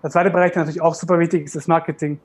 Der 0.02 0.10
zweite 0.10 0.32
Bereich, 0.32 0.54
der 0.54 0.62
natürlich 0.62 0.82
auch 0.82 0.96
super 0.96 1.20
wichtig 1.20 1.44
ist, 1.44 1.56
ist 1.56 1.68
Marketing. 1.68 2.20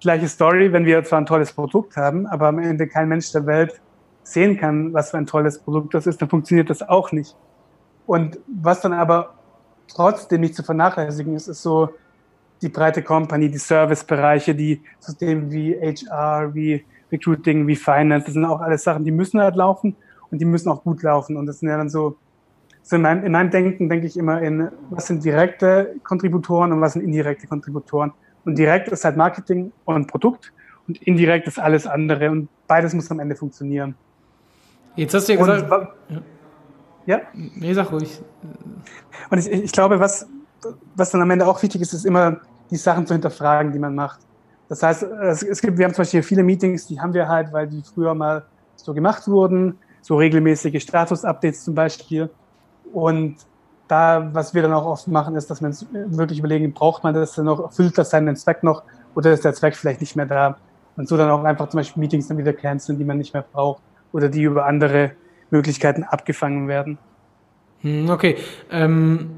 Gleiche 0.00 0.28
Story, 0.28 0.72
wenn 0.72 0.86
wir 0.86 1.04
zwar 1.04 1.20
ein 1.20 1.26
tolles 1.26 1.52
Produkt 1.52 1.96
haben, 1.96 2.26
aber 2.26 2.48
am 2.48 2.58
Ende 2.58 2.88
kein 2.88 3.08
Mensch 3.08 3.30
der 3.32 3.46
Welt 3.46 3.80
sehen 4.26 4.56
kann, 4.56 4.92
was 4.92 5.10
für 5.10 5.18
ein 5.18 5.26
tolles 5.26 5.60
Produkt 5.60 5.94
das 5.94 6.06
ist, 6.06 6.20
dann 6.20 6.28
funktioniert 6.28 6.68
das 6.68 6.82
auch 6.82 7.12
nicht. 7.12 7.36
Und 8.06 8.38
was 8.46 8.80
dann 8.80 8.92
aber 8.92 9.34
trotzdem 9.88 10.40
nicht 10.40 10.56
zu 10.56 10.64
vernachlässigen 10.64 11.34
ist, 11.34 11.46
ist 11.46 11.62
so 11.62 11.90
die 12.60 12.68
breite 12.68 13.02
Company, 13.02 13.48
die 13.48 13.58
Servicebereiche, 13.58 14.54
die 14.54 14.82
Systeme 14.98 15.50
wie 15.50 15.74
HR, 15.74 16.52
wie 16.54 16.84
Recruiting, 17.12 17.68
wie 17.68 17.76
Finance, 17.76 18.24
das 18.26 18.34
sind 18.34 18.44
auch 18.44 18.60
alles 18.60 18.82
Sachen, 18.82 19.04
die 19.04 19.12
müssen 19.12 19.40
halt 19.40 19.54
laufen 19.54 19.94
und 20.30 20.40
die 20.40 20.44
müssen 20.44 20.70
auch 20.70 20.82
gut 20.82 21.02
laufen. 21.02 21.36
Und 21.36 21.46
das 21.46 21.60
sind 21.60 21.68
ja 21.68 21.76
dann 21.76 21.88
so, 21.88 22.16
so 22.82 22.96
in, 22.96 23.02
meinem, 23.02 23.24
in 23.24 23.30
meinem 23.30 23.50
Denken 23.50 23.88
denke 23.88 24.08
ich 24.08 24.16
immer 24.16 24.42
in, 24.42 24.68
was 24.90 25.06
sind 25.06 25.24
direkte 25.24 25.94
Kontributoren 26.02 26.72
und 26.72 26.80
was 26.80 26.94
sind 26.94 27.02
indirekte 27.02 27.46
Kontributoren. 27.46 28.12
Und 28.44 28.58
direkt 28.58 28.88
ist 28.88 29.04
halt 29.04 29.16
Marketing 29.16 29.70
und 29.84 30.08
Produkt 30.08 30.52
und 30.88 31.00
indirekt 31.02 31.46
ist 31.46 31.60
alles 31.60 31.86
andere 31.86 32.30
und 32.30 32.48
beides 32.66 32.92
muss 32.92 33.08
am 33.12 33.20
Ende 33.20 33.36
funktionieren. 33.36 33.94
Jetzt 34.96 35.14
hast 35.14 35.28
du 35.28 35.34
ja 35.34 35.38
gesagt. 35.38 35.70
Und, 35.70 36.22
ja? 37.06 37.20
Nee, 37.34 37.72
sag 37.74 37.92
ruhig. 37.92 38.20
Und 39.30 39.38
ich, 39.38 39.50
ich 39.50 39.72
glaube, 39.72 40.00
was, 40.00 40.26
was 40.94 41.10
dann 41.10 41.22
am 41.22 41.30
Ende 41.30 41.46
auch 41.46 41.62
wichtig 41.62 41.80
ist, 41.82 41.92
ist 41.92 42.04
immer 42.04 42.38
die 42.70 42.76
Sachen 42.76 43.06
zu 43.06 43.14
hinterfragen, 43.14 43.72
die 43.72 43.78
man 43.78 43.94
macht. 43.94 44.20
Das 44.68 44.82
heißt, 44.82 45.02
es, 45.02 45.60
gibt, 45.60 45.78
wir 45.78 45.84
haben 45.84 45.94
zum 45.94 46.02
Beispiel 46.02 46.22
viele 46.22 46.42
Meetings, 46.42 46.86
die 46.88 47.00
haben 47.00 47.14
wir 47.14 47.28
halt, 47.28 47.52
weil 47.52 47.68
die 47.68 47.82
früher 47.82 48.14
mal 48.14 48.44
so 48.74 48.94
gemacht 48.94 49.28
wurden, 49.28 49.78
so 50.00 50.16
regelmäßige 50.16 50.82
Status-Updates 50.82 51.62
zum 51.62 51.74
Beispiel. 51.74 52.30
Und 52.92 53.36
da, 53.86 54.30
was 54.32 54.54
wir 54.54 54.62
dann 54.62 54.72
auch 54.72 54.86
oft 54.86 55.06
machen, 55.06 55.36
ist, 55.36 55.48
dass 55.50 55.60
wir 55.60 55.68
uns 55.68 55.86
wirklich 55.92 56.40
überlegen, 56.40 56.72
braucht 56.72 57.04
man 57.04 57.14
das 57.14 57.34
denn 57.34 57.44
noch, 57.44 57.60
erfüllt 57.60 57.96
das 57.96 58.10
seinen 58.10 58.34
Zweck 58.34 58.64
noch 58.64 58.82
oder 59.14 59.32
ist 59.32 59.44
der 59.44 59.54
Zweck 59.54 59.76
vielleicht 59.76 60.00
nicht 60.00 60.16
mehr 60.16 60.26
da? 60.26 60.56
Und 60.96 61.08
so 61.08 61.16
dann 61.16 61.30
auch 61.30 61.44
einfach 61.44 61.68
zum 61.68 61.78
Beispiel 61.78 62.00
Meetings 62.00 62.26
dann 62.26 62.38
wieder 62.38 62.52
canceln, 62.52 62.98
die 62.98 63.04
man 63.04 63.18
nicht 63.18 63.32
mehr 63.34 63.44
braucht 63.52 63.82
oder 64.12 64.28
die 64.28 64.42
über 64.42 64.66
andere 64.66 65.12
Möglichkeiten 65.50 66.02
abgefangen 66.02 66.68
werden. 66.68 66.98
Hm, 67.82 68.10
okay. 68.10 68.36
Ähm, 68.70 69.30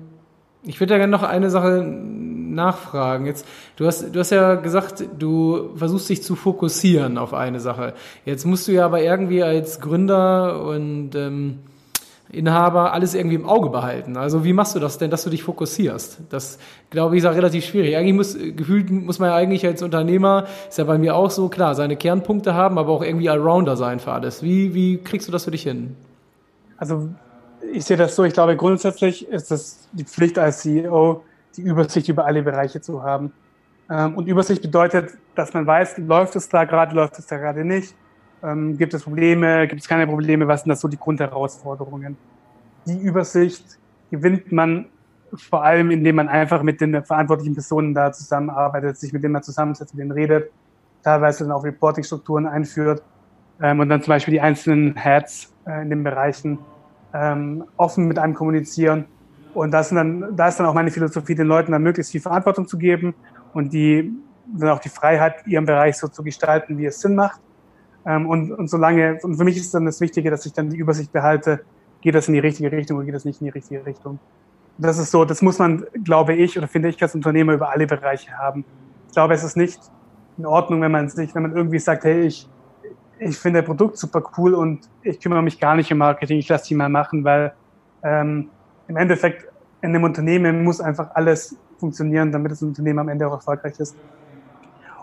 ich 0.63 0.81
würde 0.81 0.95
ja 0.95 0.99
gerne 0.99 1.11
noch 1.11 1.23
eine 1.23 1.51
Sache 1.51 1.83
nachfragen. 1.83 3.27
Jetzt, 3.27 3.47
du 3.77 3.87
hast, 3.87 4.15
du 4.15 4.19
hast 4.19 4.31
ja 4.31 4.55
gesagt, 4.57 5.05
du 5.19 5.71
versuchst 5.77 6.09
dich 6.09 6.23
zu 6.23 6.37
fokussieren 6.37 7.19
auf 7.19 7.35
eine 7.35 7.61
Sache. 7.61 7.95
Jetzt 8.25 8.45
musst 8.45 8.69
du 8.69 8.73
ja 8.73 8.85
aber 8.85 9.03
irgendwie 9.03 9.43
als 9.43 9.81
Gründer 9.81 10.63
und 10.65 11.15
ähm, 11.15 11.61
Inhaber 12.31 12.93
alles 12.93 13.15
irgendwie 13.15 13.37
im 13.37 13.47
Auge 13.47 13.71
behalten. 13.71 14.17
Also 14.17 14.45
wie 14.45 14.53
machst 14.53 14.75
du 14.75 14.81
das 14.81 14.99
denn, 14.99 15.11
dass 15.11 15.25
du 15.25 15.31
dich 15.31 15.43
fokussierst? 15.43 16.19
Das, 16.29 16.59
glaube 16.91 17.17
ich, 17.17 17.23
ist 17.23 17.29
auch 17.29 17.35
relativ 17.35 17.65
schwierig. 17.65 17.97
Eigentlich 17.97 18.15
muss, 18.15 18.37
gefühlt 18.37 18.91
muss 18.91 19.19
man 19.19 19.31
ja 19.31 19.37
eigentlich 19.37 19.65
als 19.65 19.83
Unternehmer, 19.83 20.47
ist 20.69 20.77
ja 20.77 20.85
bei 20.85 20.99
mir 20.99 21.17
auch 21.17 21.31
so, 21.31 21.49
klar, 21.49 21.75
seine 21.75 21.97
Kernpunkte 21.97 22.55
haben, 22.55 22.79
aber 22.79 22.93
auch 22.93 23.03
irgendwie 23.03 23.31
Allrounder 23.31 23.77
sein 23.77 23.99
für 23.99 24.13
alles. 24.13 24.43
Wie, 24.43 24.75
wie 24.75 24.99
kriegst 24.99 25.27
du 25.27 25.33
das 25.33 25.45
für 25.45 25.51
dich 25.51 25.63
hin? 25.63 25.97
Also 26.77 27.09
ich 27.73 27.85
sehe 27.85 27.97
das 27.97 28.15
so, 28.15 28.25
ich 28.25 28.35
glaube 28.35 28.57
grundsätzlich 28.57 29.27
ist 29.27 29.51
es 29.51 29.89
die 29.93 30.05
Pflicht 30.05 30.39
als 30.39 30.61
CEO, 30.61 31.25
die 31.57 31.63
Übersicht 31.63 32.09
über 32.09 32.27
alle 32.27 32.43
Bereiche 32.43 32.81
zu 32.81 33.03
haben. 33.03 33.33
Ähm, 33.91 34.17
und 34.17 34.29
Übersicht 34.29 34.61
bedeutet, 34.61 35.13
dass 35.35 35.55
man 35.55 35.67
weiß, 35.67 35.97
läuft 35.99 36.37
es 36.37 36.51
da 36.51 36.65
gerade, 36.65 36.95
läuft 36.95 37.19
es 37.19 37.27
da 37.27 37.39
gerade 37.39 37.65
nicht 37.65 37.95
ähm, 38.43 38.77
gibt 38.77 38.95
es 38.95 39.03
Probleme? 39.03 39.67
Gibt 39.69 39.81
es 39.81 39.89
keine 39.89 40.07
Probleme? 40.07 40.47
Was 40.47 40.63
sind 40.63 40.71
das 40.71 40.81
so 40.81 40.89
die 40.89 40.99
Grundherausforderungen? 40.99 42.17
Die 42.87 42.99
Übersicht 42.99 43.79
gewinnt 44.11 44.53
man 44.53 44.87
vor 45.35 45.63
allem, 45.63 45.91
indem 45.91 46.17
man 46.17 46.29
einfach 46.29 46.63
mit 46.63 46.81
den 46.81 47.05
verantwortlichen 47.05 47.55
Personen 47.55 47.95
da 47.95 48.13
zusammenarbeitet, 48.13 48.97
sich 48.97 49.13
mit 49.13 49.23
denen 49.23 49.33
man 49.33 49.43
zusammensetzt, 49.43 49.95
mit 49.95 50.01
denen 50.01 50.13
redet, 50.13 50.51
teilweise 51.03 51.45
dann 51.45 51.53
auch 51.53 51.65
Reporting-Strukturen 51.65 52.47
einführt 52.47 53.03
ähm, 53.61 53.81
und 53.81 53.89
dann 53.89 54.03
zum 54.03 54.13
Beispiel 54.13 54.33
die 54.33 54.41
einzelnen 54.41 54.97
Heads 54.97 55.53
äh, 55.67 55.83
in 55.83 55.91
den 55.91 56.03
Bereichen 56.03 56.59
ähm, 57.13 57.65
offen 57.77 58.07
mit 58.07 58.19
einem 58.19 58.35
kommunizieren. 58.35 59.07
Und 59.55 59.71
das 59.73 59.89
sind 59.89 59.97
dann, 59.97 60.37
da 60.37 60.49
ist 60.49 60.59
dann 60.59 60.67
auch 60.67 60.75
meine 60.75 60.91
Philosophie, 60.91 61.35
den 61.35 61.47
Leuten 61.47 61.73
dann 61.73 61.83
möglichst 61.83 62.13
viel 62.13 62.21
Verantwortung 62.21 62.67
zu 62.67 62.79
geben 62.79 63.15
und 63.55 63.73
die 63.73 64.13
dann 64.47 64.71
auch 64.71 64.79
die 64.79 64.89
Freiheit, 64.89 65.47
ihren 65.47 65.67
Bereich 65.67 65.97
so 65.97 66.09
zu 66.09 66.23
gestalten, 66.23 66.79
wie 66.79 66.87
es 66.87 67.01
Sinn 67.01 67.15
macht. 67.15 67.41
Ähm, 68.09 68.27
und, 68.27 68.53
und 68.53 68.71
solange, 68.71 69.19
und 69.23 69.37
für 69.37 69.45
mich 69.45 69.59
ist 69.59 69.75
dann 69.75 69.85
das 69.85 70.01
Wichtige, 70.01 70.31
dass 70.31 70.47
ich 70.47 70.55
dann 70.55 70.71
die 70.71 70.79
Übersicht 70.79 71.13
behalte, 71.13 71.61
geht 72.01 72.15
das 72.15 72.27
in 72.27 72.35
die 72.35 72.41
richtige 72.41 72.73
Richtung 72.73 72.97
oder 72.97 73.05
geht 73.05 73.15
das 73.15 73.27
nicht 73.27 73.43
in 73.43 73.45
die 73.45 73.51
richtige 73.51 73.85
Richtung. 73.85 74.19
Das 74.79 74.97
ist 74.97 75.11
so, 75.11 75.27
das 75.27 75.43
muss 75.43 75.59
man, 75.59 75.85
glaube 76.05 76.35
ich, 76.35 76.57
oder 76.57 76.69
finde 76.69 76.89
ich 76.89 77.03
als 77.03 77.15
Unternehmer 77.15 77.53
über 77.53 77.71
alle 77.71 77.87
Bereiche 77.87 78.33
haben. 78.39 78.65
Ich 79.09 79.13
glaube, 79.13 79.35
es 79.35 79.45
ist 79.45 79.57
nicht 79.57 79.79
in 80.39 80.47
Ordnung, 80.47 80.81
wenn 80.81 80.93
man 80.93 81.11
sich, 81.11 81.35
wenn 81.35 81.43
man 81.43 81.55
irgendwie 81.55 81.79
sagt, 81.79 82.05
hey, 82.05 82.23
ich, 82.23 82.49
ich 83.19 83.37
finde 83.37 83.63
Produkt 83.63 83.99
super 83.99 84.23
cool 84.39 84.55
und 84.55 84.89
ich 85.03 85.21
kümmere 85.21 85.43
mich 85.43 85.61
gar 85.61 85.75
nicht 85.75 85.93
um 85.93 85.99
Marketing, 85.99 86.39
ich 86.39 86.49
lasse 86.49 86.69
die 86.69 86.77
mal 86.77 86.89
machen, 86.89 87.25
weil 87.25 87.53
ähm, 88.03 88.49
im 88.87 88.97
Endeffekt 88.97 89.49
in 89.83 89.91
einem 89.91 90.05
Unternehmen 90.05 90.65
muss 90.65 90.81
einfach 90.81 91.11
alles 91.15 91.57
funktionieren, 91.79 92.33
damit 92.33 92.53
das 92.53 92.63
Unternehmen 92.63 93.01
am 93.01 93.09
Ende 93.09 93.27
auch 93.29 93.33
erfolgreich 93.33 93.79
ist. 93.79 93.97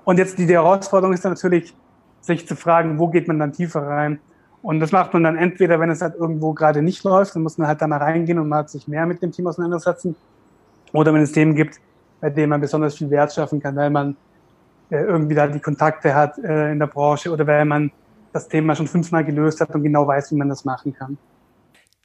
Und 0.05 0.17
jetzt 0.17 0.39
die 0.39 0.47
Herausforderung 0.47 1.13
ist 1.13 1.23
dann 1.23 1.33
natürlich, 1.33 1.75
sich 2.25 2.47
zu 2.47 2.55
fragen, 2.55 2.97
wo 2.97 3.07
geht 3.07 3.27
man 3.27 3.39
dann 3.39 3.53
tiefer 3.53 3.83
rein. 3.83 4.19
Und 4.61 4.79
das 4.79 4.91
macht 4.91 5.13
man 5.13 5.23
dann 5.23 5.37
entweder, 5.37 5.79
wenn 5.79 5.91
es 5.91 6.01
halt 6.01 6.15
irgendwo 6.15 6.53
gerade 6.53 6.81
nicht 6.81 7.03
läuft, 7.03 7.35
dann 7.35 7.43
muss 7.43 7.57
man 7.57 7.67
halt 7.67 7.81
da 7.81 7.87
mal 7.87 7.97
reingehen 7.97 8.39
und 8.39 8.49
mal 8.49 8.67
sich 8.67 8.87
mehr 8.87 9.05
mit 9.05 9.21
dem 9.21 9.31
Team 9.31 9.45
auseinandersetzen. 9.45 10.15
Oder 10.91 11.13
wenn 11.13 11.21
es 11.21 11.31
Themen 11.31 11.55
gibt, 11.55 11.79
bei 12.19 12.29
denen 12.31 12.49
man 12.49 12.61
besonders 12.61 12.95
viel 12.95 13.09
Wert 13.11 13.33
schaffen 13.33 13.61
kann, 13.61 13.75
weil 13.75 13.91
man 13.91 14.15
äh, 14.89 15.03
irgendwie 15.03 15.35
da 15.35 15.47
die 15.47 15.59
Kontakte 15.59 16.15
hat 16.15 16.37
äh, 16.39 16.71
in 16.71 16.79
der 16.79 16.87
Branche 16.87 17.31
oder 17.31 17.45
weil 17.45 17.65
man 17.65 17.91
das 18.33 18.47
Thema 18.47 18.75
schon 18.75 18.87
fünfmal 18.87 19.23
gelöst 19.23 19.61
hat 19.61 19.73
und 19.75 19.83
genau 19.83 20.07
weiß, 20.07 20.31
wie 20.31 20.35
man 20.35 20.49
das 20.49 20.65
machen 20.65 20.93
kann. 20.93 21.17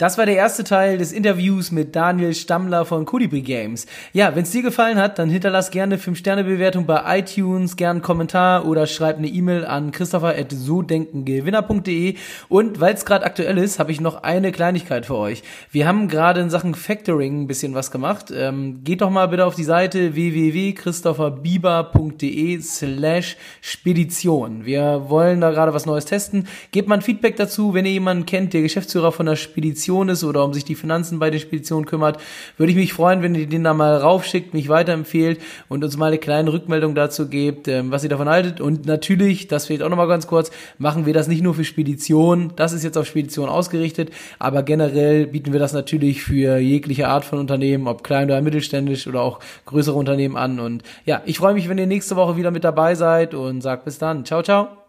Das 0.01 0.17
war 0.17 0.25
der 0.25 0.37
erste 0.37 0.65
Teil 0.65 0.97
des 0.97 1.13
Interviews 1.13 1.71
mit 1.73 1.95
Daniel 1.95 2.33
Stammler 2.33 2.87
von 2.87 3.05
Kodibi 3.05 3.43
Games. 3.43 3.85
Ja, 4.15 4.35
wenn 4.35 4.45
es 4.45 4.51
dir 4.51 4.63
gefallen 4.63 4.97
hat, 4.97 5.19
dann 5.19 5.29
hinterlass 5.29 5.71
gerne 5.71 5.99
5-Sterne-Bewertung 5.99 6.87
bei 6.87 7.19
iTunes, 7.19 7.77
gern 7.77 7.97
einen 7.97 8.01
Kommentar 8.01 8.65
oder 8.65 8.87
schreib 8.87 9.19
eine 9.19 9.29
E-Mail 9.29 9.67
an 9.67 9.93
christopher.sodenkengewinner.de 9.93 12.15
und 12.49 12.81
weil 12.81 12.95
es 12.95 13.05
gerade 13.05 13.27
aktuell 13.27 13.59
ist, 13.59 13.79
habe 13.79 13.93
ich 13.93 14.01
noch 14.01 14.23
eine 14.23 14.53
Kleinigkeit 14.53 15.05
für 15.05 15.17
euch. 15.17 15.43
Wir 15.71 15.87
haben 15.87 16.09
gerade 16.09 16.41
in 16.41 16.49
Sachen 16.49 16.75
Factoring 16.75 17.43
ein 17.43 17.47
bisschen 17.47 17.75
was 17.75 17.91
gemacht. 17.91 18.33
Ähm, 18.35 18.81
geht 18.83 19.03
doch 19.03 19.11
mal 19.11 19.29
bitte 19.29 19.45
auf 19.45 19.55
die 19.55 19.65
Seite 19.65 20.15
www.christopherbieber.de 20.15 22.63
slash 22.63 23.37
Spedition. 23.61 24.65
Wir 24.65 25.11
wollen 25.11 25.43
da 25.43 25.51
gerade 25.51 25.75
was 25.75 25.85
Neues 25.85 26.07
testen. 26.07 26.49
Gebt 26.73 26.89
mal 26.89 26.95
ein 26.95 27.03
Feedback 27.03 27.37
dazu, 27.37 27.75
wenn 27.75 27.85
ihr 27.85 27.93
jemanden 27.93 28.25
kennt, 28.25 28.55
der 28.55 28.63
Geschäftsführer 28.63 29.13
von 29.13 29.27
der 29.27 29.37
Spedition 29.37 29.90
Spedition 29.91 30.09
ist 30.09 30.23
oder 30.23 30.45
um 30.45 30.55
sich 30.55 30.65
die 30.65 30.77
Finanzen 30.77 31.19
bei 31.19 31.31
der 31.31 31.41
Spedition 31.41 31.85
kümmert, 31.85 32.21
würde 32.57 32.71
ich 32.71 32.79
mich 32.79 32.93
freuen, 32.93 33.23
wenn 33.23 33.35
ihr 33.35 33.49
den 33.49 33.65
da 33.65 33.75
mal 33.75 33.97
raufschickt, 33.97 34.55
mich 34.55 34.69
weiterempfehlt 34.69 35.41
und 35.69 35.83
uns 35.83 35.97
mal 35.97 36.07
eine 36.07 36.19
kleine 36.19 36.53
Rückmeldung 36.53 36.95
dazu 36.95 37.29
gebt, 37.29 37.67
ähm, 37.67 37.91
was 37.91 38.05
ihr 38.05 38.09
davon 38.09 38.29
haltet. 38.29 38.61
Und 38.61 38.87
natürlich, 38.87 39.49
das 39.49 39.67
fehlt 39.67 39.83
auch 39.83 39.89
nochmal 39.89 40.07
ganz 40.07 40.29
kurz, 40.29 40.53
machen 40.79 41.07
wir 41.07 41.13
das 41.13 41.27
nicht 41.27 41.43
nur 41.43 41.55
für 41.55 41.65
Spedition, 41.65 42.53
das 42.55 42.73
ist 42.73 42.85
jetzt 42.85 42.97
auf 42.97 43.07
Spedition 43.07 43.49
ausgerichtet, 43.49 44.11
aber 44.39 44.63
generell 44.63 45.27
bieten 45.27 45.53
wir 45.53 45.61
das 45.61 45.73
natürlich 45.73 46.23
für 46.23 46.59
jegliche 46.59 47.09
Art 47.09 47.25
von 47.25 47.41
Unternehmen, 47.41 47.89
ob 47.89 48.05
klein 48.05 48.29
oder 48.29 48.41
mittelständisch 48.43 49.09
oder 49.09 49.23
auch 49.23 49.41
größere 49.67 49.97
Unternehmen 49.97 50.37
an. 50.37 50.61
Und 50.61 50.85
ja, 51.05 51.21
ich 51.27 51.39
freue 51.39 51.55
mich, 51.55 51.69
wenn 51.69 51.79
ihr 51.79 51.87
nächste 51.87 52.15
Woche 52.15 52.37
wieder 52.37 52.53
mit 52.53 52.63
dabei 52.63 52.95
seid 52.95 53.35
und 53.35 53.61
sagt 53.61 53.85
bis 53.85 53.99
dann. 53.99 54.25
Ciao, 54.25 54.43
ciao. 54.43 54.80